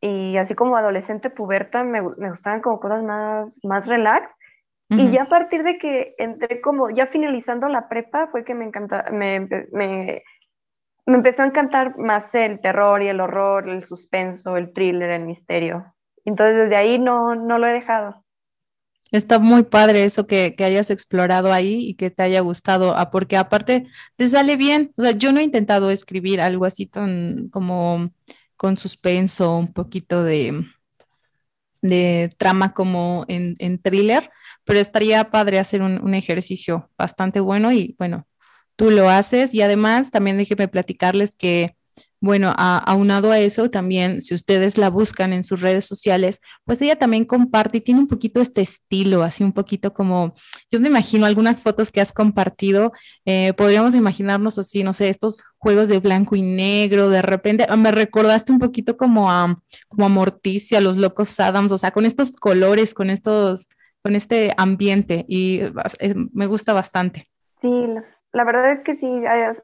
y 0.01 0.37
así 0.37 0.55
como 0.55 0.77
adolescente 0.77 1.31
puberta 1.31 1.83
me, 1.83 2.03
me 2.03 2.31
gustaban 2.31 2.61
como 2.61 2.81
cosas 2.81 3.03
más, 3.03 3.59
más 3.65 3.87
relax. 3.87 4.33
Y 4.91 5.11
ya 5.11 5.25
a 5.25 5.27
partir 5.27 5.65
de 5.65 5.77
que 5.77 6.15
entré 6.17 6.63
como, 6.63 6.89
ya 6.89 7.09
finalizando 7.09 7.69
la 7.69 7.91
prepa, 7.91 8.29
fue 8.29 8.43
que 8.43 8.55
me 8.55 8.65
encanta, 8.65 9.05
me, 9.13 9.41
me, 9.41 9.67
me, 9.71 10.23
empezó 11.05 11.43
a 11.43 11.47
encantar 11.47 11.99
más 11.99 12.35
el 12.35 12.59
terror 12.61 13.03
y 13.03 13.09
el 13.09 13.21
horror, 13.21 13.69
el 13.69 13.85
suspenso, 13.85 14.57
el 14.57 14.73
thriller, 14.73 15.11
el 15.11 15.27
misterio. 15.27 15.93
Entonces 16.29 16.57
desde 16.57 16.77
ahí 16.77 16.99
no, 16.99 17.35
no 17.35 17.59
lo 17.59 17.67
he 17.67 17.73
dejado. 17.73 18.23
Está 19.11 19.39
muy 19.39 19.63
padre 19.63 20.05
eso 20.05 20.27
que, 20.27 20.55
hayas 20.59 20.91
explorado 20.91 21.51
ahí 21.51 21.89
y 21.89 21.95
que 21.95 22.11
te 22.11 22.23
haya 22.23 22.41
gustado, 22.41 22.95
ah, 22.95 23.11
porque 23.11 23.39
aparte 23.39 23.87
te 24.17 24.29
sale 24.29 24.57
bien. 24.57 24.93
O 24.97 25.03
sea, 25.03 25.13
yo 25.13 25.33
no 25.33 25.41
he 25.41 25.45
intentado 25.45 25.91
escribir 25.91 26.43
algo 26.43 26.67
así 26.67 26.85
tan 26.85 27.49
como 27.49 28.11
con 28.57 28.77
suspenso, 28.77 29.57
un 29.57 29.73
poquito 29.73 30.23
de, 30.23 30.63
de 31.81 32.31
trama 32.37 32.75
como 32.75 33.25
en, 33.29 33.79
thriller, 33.81 34.31
pero 34.65 34.79
estaría 34.81 35.31
padre 35.31 35.59
hacer 35.59 35.81
un, 35.81 36.03
un, 36.03 36.13
ejercicio 36.15 36.91
bastante 36.99 37.41
bueno 37.41 37.73
y 37.73 37.95
bueno, 37.99 38.27
tú 38.77 38.91
lo 38.91 39.09
haces 39.09 39.55
y 39.55 39.63
además 39.63 40.11
también 40.11 40.37
déjeme 40.37 40.69
platicarles 40.69 41.35
que 41.37 41.78
bueno, 42.21 42.53
aunado 42.57 43.31
a 43.31 43.39
eso, 43.39 43.71
también 43.71 44.23
si 44.23 44.35
ustedes 44.35 44.77
la 44.77 44.91
buscan 44.91 45.33
en 45.33 45.45
sus 45.45 45.61
redes 45.61 45.85
sociales, 45.85 46.41
pues 46.65 46.83
ella 46.83 46.97
también 46.97 47.25
comparte 47.25 47.79
y 47.79 47.81
tiene 47.81 48.01
un 48.01 48.09
poquito 48.09 48.41
este 48.41 48.61
estilo, 48.61 49.23
así 49.23 49.45
un 49.45 49.53
poquito 49.53 49.93
como, 49.95 50.35
yo 50.71 50.81
me 50.81 50.89
imagino 50.89 51.27
algunas 51.27 51.63
fotos 51.63 51.93
que 51.93 52.01
has 52.01 52.13
compartido, 52.13 52.93
eh, 53.25 53.53
podríamos 53.53 53.95
imaginarnos 53.95 54.59
así, 54.59 54.83
no 54.83 54.93
sé, 54.93 55.09
estos 55.09 55.39
juegos 55.59 55.89
de 55.89 56.01
blanco 56.01 56.35
y 56.35 56.43
negro, 56.43 57.09
de 57.09 57.23
repente 57.23 57.67
ah, 57.69 57.77
me 57.77 57.93
recordaste 57.93 58.51
un 58.51 58.59
poquito 58.59 58.97
como 58.97 59.31
a, 59.31 59.63
como 59.87 60.07
a 60.07 60.09
Morticia, 60.09 60.81
los 60.81 60.97
locos 60.97 61.39
Adams, 61.39 61.71
o 61.71 61.79
sea, 61.79 61.93
con 61.93 62.05
estos 62.05 62.33
colores, 62.33 62.95
con 62.95 63.11
estos, 63.11 63.69
con 64.03 64.17
este 64.17 64.53
ambiente 64.57 65.25
y 65.29 65.61
eh, 66.01 66.15
me 66.33 66.47
gusta 66.47 66.73
bastante. 66.73 67.29
Sí, 67.61 67.69
la 68.33 68.45
verdad 68.45 68.73
es 68.73 68.81
que 68.81 68.95
sí, 68.95 69.23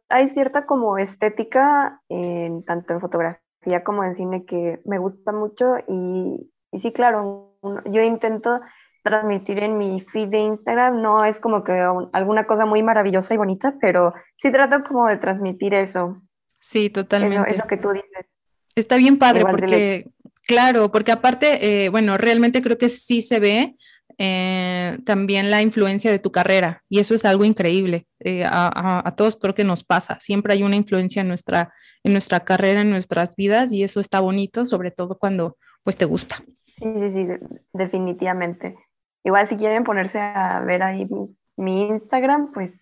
hay, 0.08 0.28
cierta 0.28 0.66
como 0.66 0.98
estética, 0.98 2.00
en, 2.08 2.64
tanto 2.64 2.94
en 2.94 3.00
fotografía 3.00 3.84
como 3.84 4.04
en 4.04 4.14
cine, 4.14 4.44
que 4.44 4.80
me 4.84 4.98
gusta 4.98 5.32
mucho 5.32 5.76
y, 5.88 6.50
sí, 6.78 6.92
claro, 6.92 7.56
yo 7.86 8.02
intento 8.02 8.60
transmitir 9.02 9.62
en 9.62 9.76
mi 9.76 10.00
feed 10.00 10.28
de 10.28 10.38
Instagram, 10.38 11.02
no 11.02 11.24
es 11.24 11.38
como 11.38 11.62
que 11.62 11.72
alguna 12.12 12.46
cosa 12.46 12.64
muy 12.64 12.82
maravillosa 12.82 13.34
y 13.34 13.36
bonita, 13.36 13.74
pero 13.80 14.14
sí 14.36 14.50
trato 14.50 14.82
como 14.88 15.06
de 15.08 15.18
transmitir 15.18 15.74
eso. 15.74 16.22
Sí, 16.58 16.88
totalmente. 16.88 17.54
Eso, 17.54 17.66
que 17.66 17.76
tú 17.76 17.90
dices. 17.90 18.26
Está 18.74 18.96
bien 18.96 19.18
padre 19.18 19.44
porque, 19.44 20.10
claro, 20.46 20.90
porque 20.90 21.12
aparte, 21.12 21.84
eh, 21.84 21.90
bueno, 21.90 22.16
realmente 22.16 22.62
creo 22.62 22.78
que 22.78 22.88
sí 22.88 23.20
se 23.20 23.38
ve 23.38 23.76
eh, 24.18 24.98
también 25.04 25.50
la 25.50 25.62
influencia 25.62 26.10
de 26.10 26.18
tu 26.18 26.30
carrera 26.30 26.82
y 26.88 27.00
eso 27.00 27.14
es 27.14 27.24
algo 27.24 27.44
increíble. 27.44 28.06
Eh, 28.20 28.44
a, 28.46 29.14
todos 29.16 29.36
creo 29.36 29.54
que 29.54 29.64
nos 29.64 29.84
pasa, 29.84 30.18
siempre 30.20 30.52
hay 30.52 30.62
una 30.62 30.76
influencia 30.76 31.22
en 31.22 31.28
nuestra, 31.28 31.72
en 32.02 32.12
nuestra 32.12 32.40
carrera, 32.40 32.80
en 32.80 32.90
nuestras 32.90 33.36
vidas 33.36 33.72
y 33.72 33.82
eso 33.82 34.00
está 34.00 34.20
bonito, 34.20 34.66
sobre 34.66 34.90
todo 34.90 35.18
cuando 35.18 35.56
pues 35.82 35.96
te 35.96 36.04
gusta. 36.04 36.36
Sí, 36.64 36.92
sí, 36.98 37.10
sí, 37.10 37.26
definitivamente. 37.72 38.76
Igual 39.24 39.48
si 39.48 39.56
quieren 39.56 39.84
ponerse 39.84 40.18
a 40.18 40.60
ver 40.60 40.82
ahí 40.82 41.08
mi, 41.56 41.86
Instagram, 41.86 42.52
pues 42.52 42.72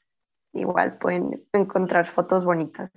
igual 0.55 0.99
pueden 0.99 1.43
encontrar 1.53 2.13
fotos 2.15 2.45
bonitas, 2.45 2.91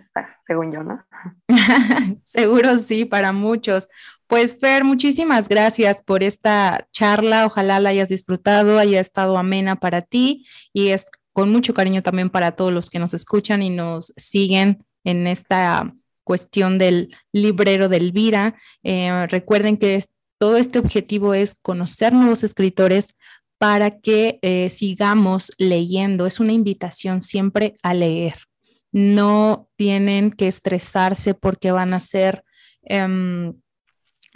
según 0.47 0.71
yo, 0.71 0.83
¿no? 0.83 1.03
Seguro 2.23 2.77
sí, 2.77 3.05
para 3.05 3.31
muchos. 3.31 3.87
Pues 4.27 4.57
Fer, 4.59 4.83
muchísimas 4.83 5.47
gracias 5.47 6.01
por 6.01 6.23
esta 6.23 6.87
charla. 6.91 7.45
Ojalá 7.45 7.79
la 7.79 7.89
hayas 7.89 8.09
disfrutado, 8.09 8.79
haya 8.79 8.99
estado 8.99 9.37
amena 9.37 9.79
para 9.79 10.01
ti 10.01 10.47
y 10.73 10.87
es 10.87 11.05
con 11.31 11.51
mucho 11.51 11.73
cariño 11.75 12.01
también 12.01 12.31
para 12.31 12.53
todos 12.53 12.73
los 12.73 12.89
que 12.89 12.97
nos 12.97 13.13
escuchan 13.13 13.61
y 13.61 13.69
nos 13.69 14.13
siguen 14.17 14.83
en 15.03 15.27
esta 15.27 15.93
cuestión 16.23 16.79
del 16.79 17.15
librero 17.33 17.87
de 17.87 17.97
Elvira. 17.97 18.55
Eh, 18.81 19.27
recuerden 19.27 19.77
que 19.77 20.03
todo 20.39 20.57
este 20.57 20.79
objetivo 20.79 21.35
es 21.35 21.55
conocer 21.61 22.13
nuevos 22.13 22.43
escritores 22.43 23.15
para 23.59 23.99
que 23.99 24.39
eh, 24.41 24.69
sigamos 24.69 25.51
leyendo. 25.59 26.25
Es 26.25 26.39
una 26.39 26.53
invitación 26.53 27.21
siempre 27.21 27.75
a 27.83 27.93
leer. 27.93 28.35
No 28.91 29.69
tienen 29.75 30.31
que 30.31 30.47
estresarse 30.47 31.35
porque 31.35 31.71
van 31.71 31.93
a 31.93 31.99
ser... 31.99 32.43
Em, 32.81 33.53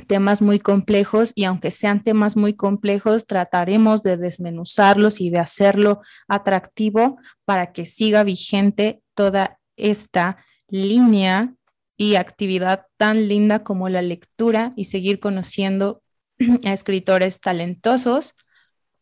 temas 0.08 0.42
muy 0.42 0.60
complejos 0.60 1.32
y 1.36 1.44
aunque 1.46 1.72
sean 1.72 2.04
temas 2.04 2.36
muy 2.36 2.54
complejos, 2.54 3.26
trataremos 3.26 4.02
de 4.02 4.18
desmenuzarlos 4.18 5.22
y 5.22 5.30
de 5.30 5.40
hacerlo 5.40 6.02
atractivo 6.28 7.18
para 7.46 7.72
que 7.72 7.86
siga 7.86 8.24
vigente 8.24 9.02
toda 9.14 9.60
esta 9.76 10.38
línea 10.68 11.54
y 11.98 12.16
actividad 12.16 12.86
tan 12.98 13.28
linda 13.28 13.64
como 13.64 13.90
la 13.90 14.02
lectura 14.02 14.74
y 14.76 14.86
seguir 14.86 15.20
conociendo 15.20 16.02
a 16.66 16.74
escritores 16.74 17.42
talentosos, 17.42 18.36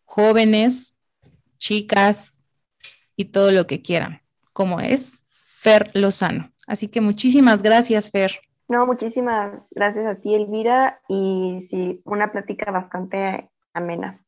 jóvenes, 0.06 0.98
chicas 1.58 2.44
y 3.16 3.26
todo 3.26 3.52
lo 3.52 3.68
que 3.68 3.82
quieran, 3.82 4.22
como 4.54 4.80
es 4.80 5.18
Fer 5.46 5.92
Lozano. 5.94 6.52
Así 6.66 6.88
que 6.88 7.02
muchísimas 7.02 7.62
gracias, 7.62 8.10
Fer. 8.10 8.40
No, 8.68 8.86
muchísimas 8.86 9.62
gracias 9.72 10.06
a 10.06 10.16
ti, 10.16 10.36
Elvira, 10.36 11.00
y 11.08 11.66
sí, 11.70 12.02
una 12.04 12.32
plática 12.32 12.70
bastante 12.72 13.50
amena. 13.74 14.24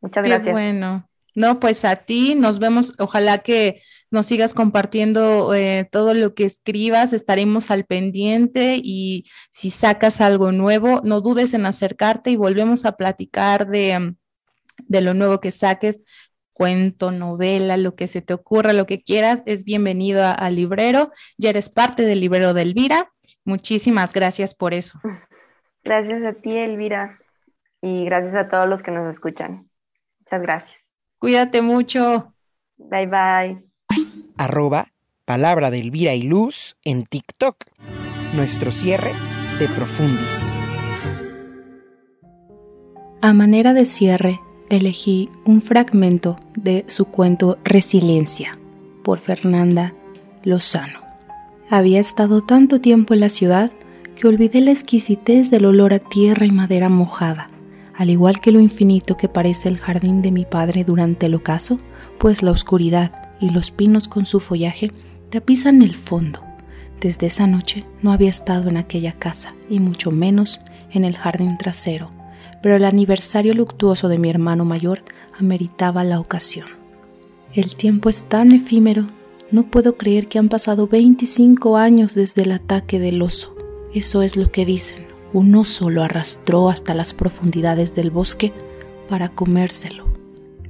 Muchas 0.00 0.26
gracias. 0.26 0.52
bueno. 0.52 1.08
No, 1.36 1.58
pues 1.58 1.84
a 1.84 1.96
ti, 1.96 2.34
nos 2.34 2.58
vemos, 2.58 2.94
ojalá 2.98 3.38
que 3.38 3.82
nos 4.10 4.26
sigas 4.26 4.54
compartiendo 4.54 5.52
eh, 5.54 5.88
todo 5.90 6.14
lo 6.14 6.34
que 6.34 6.44
escribas, 6.44 7.12
estaremos 7.12 7.70
al 7.72 7.84
pendiente 7.84 8.80
y 8.82 9.24
si 9.50 9.70
sacas 9.70 10.20
algo 10.20 10.52
nuevo, 10.52 11.00
no 11.02 11.20
dudes 11.20 11.52
en 11.54 11.66
acercarte 11.66 12.30
y 12.30 12.36
volvemos 12.36 12.84
a 12.84 12.96
platicar 12.96 13.66
de, 13.68 14.14
de 14.78 15.00
lo 15.00 15.14
nuevo 15.14 15.40
que 15.40 15.50
saques 15.50 16.04
cuento, 16.54 17.10
novela, 17.10 17.76
lo 17.76 17.94
que 17.94 18.06
se 18.06 18.22
te 18.22 18.32
ocurra, 18.32 18.72
lo 18.72 18.86
que 18.86 19.02
quieras, 19.02 19.42
es 19.44 19.64
bienvenido 19.64 20.24
al 20.24 20.56
librero. 20.56 21.12
Ya 21.36 21.50
eres 21.50 21.68
parte 21.68 22.04
del 22.04 22.20
librero 22.20 22.54
de 22.54 22.62
Elvira. 22.62 23.10
Muchísimas 23.44 24.14
gracias 24.14 24.54
por 24.54 24.72
eso. 24.72 24.98
Gracias 25.84 26.22
a 26.24 26.32
ti, 26.32 26.56
Elvira, 26.56 27.18
y 27.82 28.06
gracias 28.06 28.34
a 28.34 28.48
todos 28.48 28.66
los 28.66 28.82
que 28.82 28.90
nos 28.90 29.06
escuchan. 29.10 29.68
Muchas 30.20 30.40
gracias. 30.40 30.80
Cuídate 31.18 31.60
mucho. 31.60 32.32
Bye 32.78 33.06
bye. 33.06 33.62
Arroba 34.38 34.94
palabra 35.24 35.70
de 35.70 35.80
Elvira 35.80 36.14
y 36.14 36.22
Luz 36.22 36.76
en 36.84 37.04
TikTok. 37.04 37.56
Nuestro 38.34 38.70
cierre 38.70 39.12
de 39.58 39.68
Profundis. 39.68 40.58
A 43.22 43.32
manera 43.32 43.72
de 43.72 43.84
cierre, 43.84 44.40
elegí 44.70 45.28
un 45.44 45.62
fragmento 45.62 46.36
de 46.56 46.84
su 46.88 47.06
cuento 47.06 47.58
Resiliencia 47.64 48.58
por 49.02 49.18
Fernanda 49.18 49.94
Lozano. 50.42 51.00
Había 51.70 52.00
estado 52.00 52.42
tanto 52.42 52.80
tiempo 52.80 53.14
en 53.14 53.20
la 53.20 53.28
ciudad 53.28 53.72
que 54.16 54.28
olvidé 54.28 54.60
la 54.60 54.70
exquisitez 54.70 55.50
del 55.50 55.64
olor 55.64 55.92
a 55.92 55.98
tierra 55.98 56.46
y 56.46 56.50
madera 56.50 56.88
mojada, 56.88 57.48
al 57.94 58.10
igual 58.10 58.40
que 58.40 58.52
lo 58.52 58.60
infinito 58.60 59.16
que 59.16 59.28
parece 59.28 59.68
el 59.68 59.78
jardín 59.78 60.22
de 60.22 60.32
mi 60.32 60.44
padre 60.44 60.84
durante 60.84 61.26
el 61.26 61.34
ocaso, 61.34 61.78
pues 62.18 62.42
la 62.42 62.50
oscuridad 62.50 63.32
y 63.40 63.50
los 63.50 63.70
pinos 63.70 64.08
con 64.08 64.26
su 64.26 64.40
follaje 64.40 64.90
tapizan 65.30 65.82
el 65.82 65.94
fondo. 65.94 66.40
Desde 67.00 67.26
esa 67.26 67.46
noche 67.46 67.84
no 68.02 68.12
había 68.12 68.30
estado 68.30 68.70
en 68.70 68.76
aquella 68.76 69.12
casa, 69.12 69.54
y 69.68 69.78
mucho 69.78 70.10
menos 70.10 70.60
en 70.92 71.04
el 71.04 71.16
jardín 71.16 71.58
trasero, 71.58 72.10
pero 72.64 72.76
el 72.76 72.86
aniversario 72.86 73.52
luctuoso 73.52 74.08
de 74.08 74.16
mi 74.16 74.30
hermano 74.30 74.64
mayor 74.64 75.02
ameritaba 75.38 76.02
la 76.02 76.18
ocasión. 76.18 76.66
El 77.52 77.74
tiempo 77.74 78.08
es 78.08 78.22
tan 78.22 78.52
efímero, 78.52 79.06
no 79.50 79.64
puedo 79.64 79.98
creer 79.98 80.28
que 80.28 80.38
han 80.38 80.48
pasado 80.48 80.88
25 80.88 81.76
años 81.76 82.14
desde 82.14 82.44
el 82.44 82.52
ataque 82.52 82.98
del 82.98 83.20
oso. 83.20 83.54
Eso 83.92 84.22
es 84.22 84.38
lo 84.38 84.50
que 84.50 84.64
dicen. 84.64 85.06
Un 85.34 85.54
oso 85.56 85.90
lo 85.90 86.02
arrastró 86.02 86.70
hasta 86.70 86.94
las 86.94 87.12
profundidades 87.12 87.94
del 87.94 88.10
bosque 88.10 88.54
para 89.10 89.28
comérselo. 89.28 90.06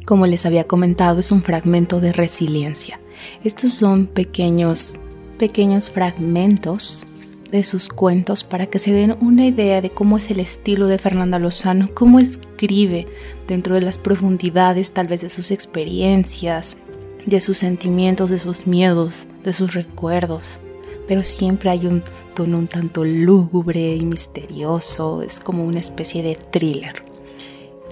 Como 0.04 0.26
les 0.26 0.46
había 0.46 0.64
comentado, 0.64 1.20
es 1.20 1.30
un 1.30 1.44
fragmento 1.44 2.00
de 2.00 2.12
resiliencia. 2.12 2.98
Estos 3.44 3.72
son 3.72 4.06
pequeños, 4.06 4.96
pequeños 5.38 5.90
fragmentos 5.90 7.06
de 7.54 7.62
sus 7.62 7.88
cuentos 7.88 8.42
para 8.42 8.66
que 8.66 8.80
se 8.80 8.92
den 8.92 9.16
una 9.20 9.46
idea 9.46 9.80
de 9.80 9.90
cómo 9.90 10.16
es 10.16 10.28
el 10.28 10.40
estilo 10.40 10.88
de 10.88 10.98
Fernanda 10.98 11.38
Lozano, 11.38 11.88
cómo 11.94 12.18
escribe 12.18 13.06
dentro 13.46 13.76
de 13.76 13.80
las 13.80 13.96
profundidades 13.96 14.90
tal 14.90 15.06
vez 15.06 15.20
de 15.20 15.28
sus 15.28 15.52
experiencias, 15.52 16.78
de 17.26 17.40
sus 17.40 17.58
sentimientos, 17.58 18.28
de 18.28 18.40
sus 18.40 18.66
miedos, 18.66 19.28
de 19.44 19.52
sus 19.52 19.72
recuerdos. 19.74 20.60
Pero 21.06 21.22
siempre 21.22 21.70
hay 21.70 21.86
un 21.86 22.02
tono 22.34 22.58
un 22.58 22.66
tanto 22.66 23.04
lúgubre 23.04 23.94
y 23.94 24.04
misterioso, 24.04 25.22
es 25.22 25.38
como 25.38 25.64
una 25.64 25.78
especie 25.78 26.24
de 26.24 26.34
thriller. 26.34 27.04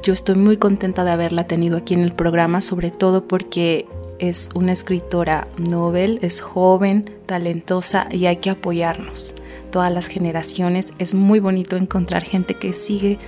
Yo 0.02 0.12
estoy 0.12 0.34
muy 0.34 0.56
contenta 0.56 1.04
de 1.04 1.12
haberla 1.12 1.46
tenido 1.46 1.76
aquí 1.76 1.94
en 1.94 2.02
el 2.02 2.14
programa, 2.14 2.60
sobre 2.60 2.90
todo 2.90 3.28
porque 3.28 3.86
es 4.22 4.50
una 4.54 4.70
escritora 4.70 5.48
novel, 5.58 6.20
es 6.22 6.40
joven, 6.40 7.10
talentosa 7.26 8.06
y 8.08 8.26
hay 8.26 8.36
que 8.36 8.50
apoyarnos. 8.50 9.34
Todas 9.72 9.92
las 9.92 10.06
generaciones 10.06 10.92
es 10.98 11.12
muy 11.14 11.40
bonito 11.40 11.76
encontrar 11.76 12.22
gente 12.22 12.54
que 12.54 12.72
sigue 12.72 13.18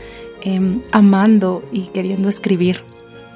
em, 0.43 0.83
amando 0.93 1.65
y 1.73 1.89
queriendo 1.89 2.29
escribir. 2.29 2.83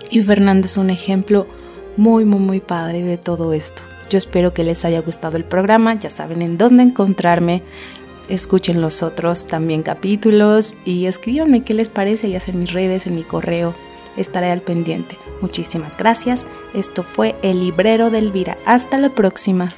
Y 0.09 0.21
Fernanda 0.21 0.67
es 0.67 0.77
un 0.77 0.89
ejemplo 0.89 1.49
muy, 1.97 2.25
muy, 2.25 2.39
muy 2.39 2.61
padre 2.61 3.03
de 3.03 3.19
todo 3.19 3.53
esto. 3.53 3.83
Yo 4.09 4.19
espero 4.19 4.55
que 4.55 4.63
les 4.63 4.85
haya 4.85 5.01
gustado 5.01 5.37
el 5.37 5.45
programa, 5.45 5.99
ya 5.99 6.11
saben 6.11 6.43
en 6.43 6.59
dónde 6.59 6.85
encontrarme. 6.85 7.65
Escuchen 8.29 8.81
los 8.81 9.03
otros 9.03 9.49
también 9.49 9.83
capítulos 9.83 10.75
y 10.85 11.07
escríbanme 11.07 11.65
qué 11.65 11.75
les 11.75 11.89
parece, 11.89 12.31
ya 12.31 12.39
sea 12.39 12.55
en 12.55 12.61
mis 12.61 12.73
redes, 12.73 13.09
en 13.09 13.17
mi 13.17 13.25
correo. 13.25 13.75
Estaré 14.19 14.51
al 14.51 14.61
pendiente. 14.61 15.17
Muchísimas 15.41 15.97
gracias. 15.97 16.45
Esto 16.75 17.03
fue 17.03 17.37
El 17.43 17.61
Librero 17.61 18.11
de 18.11 18.19
Elvira. 18.19 18.59
Hasta 18.67 18.99
la 18.99 19.11
próxima. 19.11 19.71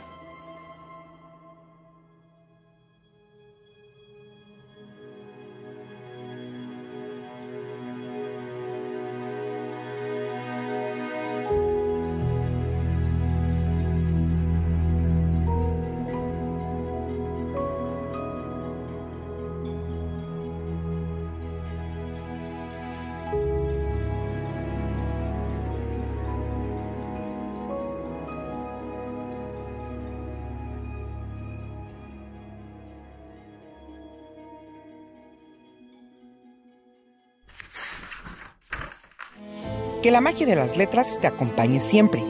Que 40.11 40.15
la 40.15 40.21
magia 40.21 40.45
de 40.45 40.57
las 40.57 40.77
letras 40.77 41.21
te 41.21 41.29
acompañe 41.29 41.79
siempre. 41.79 42.21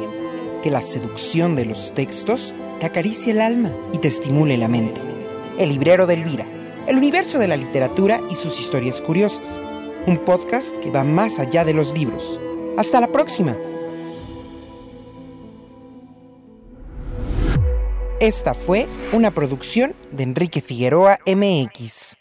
Que 0.63 0.71
la 0.71 0.83
seducción 0.83 1.57
de 1.57 1.65
los 1.65 1.93
textos 1.93 2.55
te 2.79 2.85
acaricie 2.85 3.33
el 3.33 3.41
alma 3.41 3.75
y 3.95 3.97
te 3.97 4.09
estimule 4.09 4.59
la 4.59 4.69
mente. 4.69 5.01
El 5.57 5.71
librero 5.71 6.07
de 6.07 6.13
Elvira. 6.13 6.47
El 6.87 6.99
universo 6.99 7.39
de 7.39 7.49
la 7.49 7.57
literatura 7.57 8.21
y 8.31 8.37
sus 8.37 8.61
historias 8.61 9.01
curiosas. 9.01 9.63
Un 10.07 10.19
podcast 10.19 10.77
que 10.81 10.91
va 10.91 11.05
más 11.05 11.39
allá 11.39 11.65
de 11.65 11.73
los 11.73 11.95
libros. 11.95 12.39
Hasta 12.77 13.01
la 13.01 13.09
próxima. 13.09 13.57
Esta 18.21 18.53
fue 18.53 18.89
una 19.15 19.31
producción 19.31 19.95
de 20.13 20.25
Enrique 20.25 20.61
Figueroa 20.61 21.19
MX. 21.25 22.20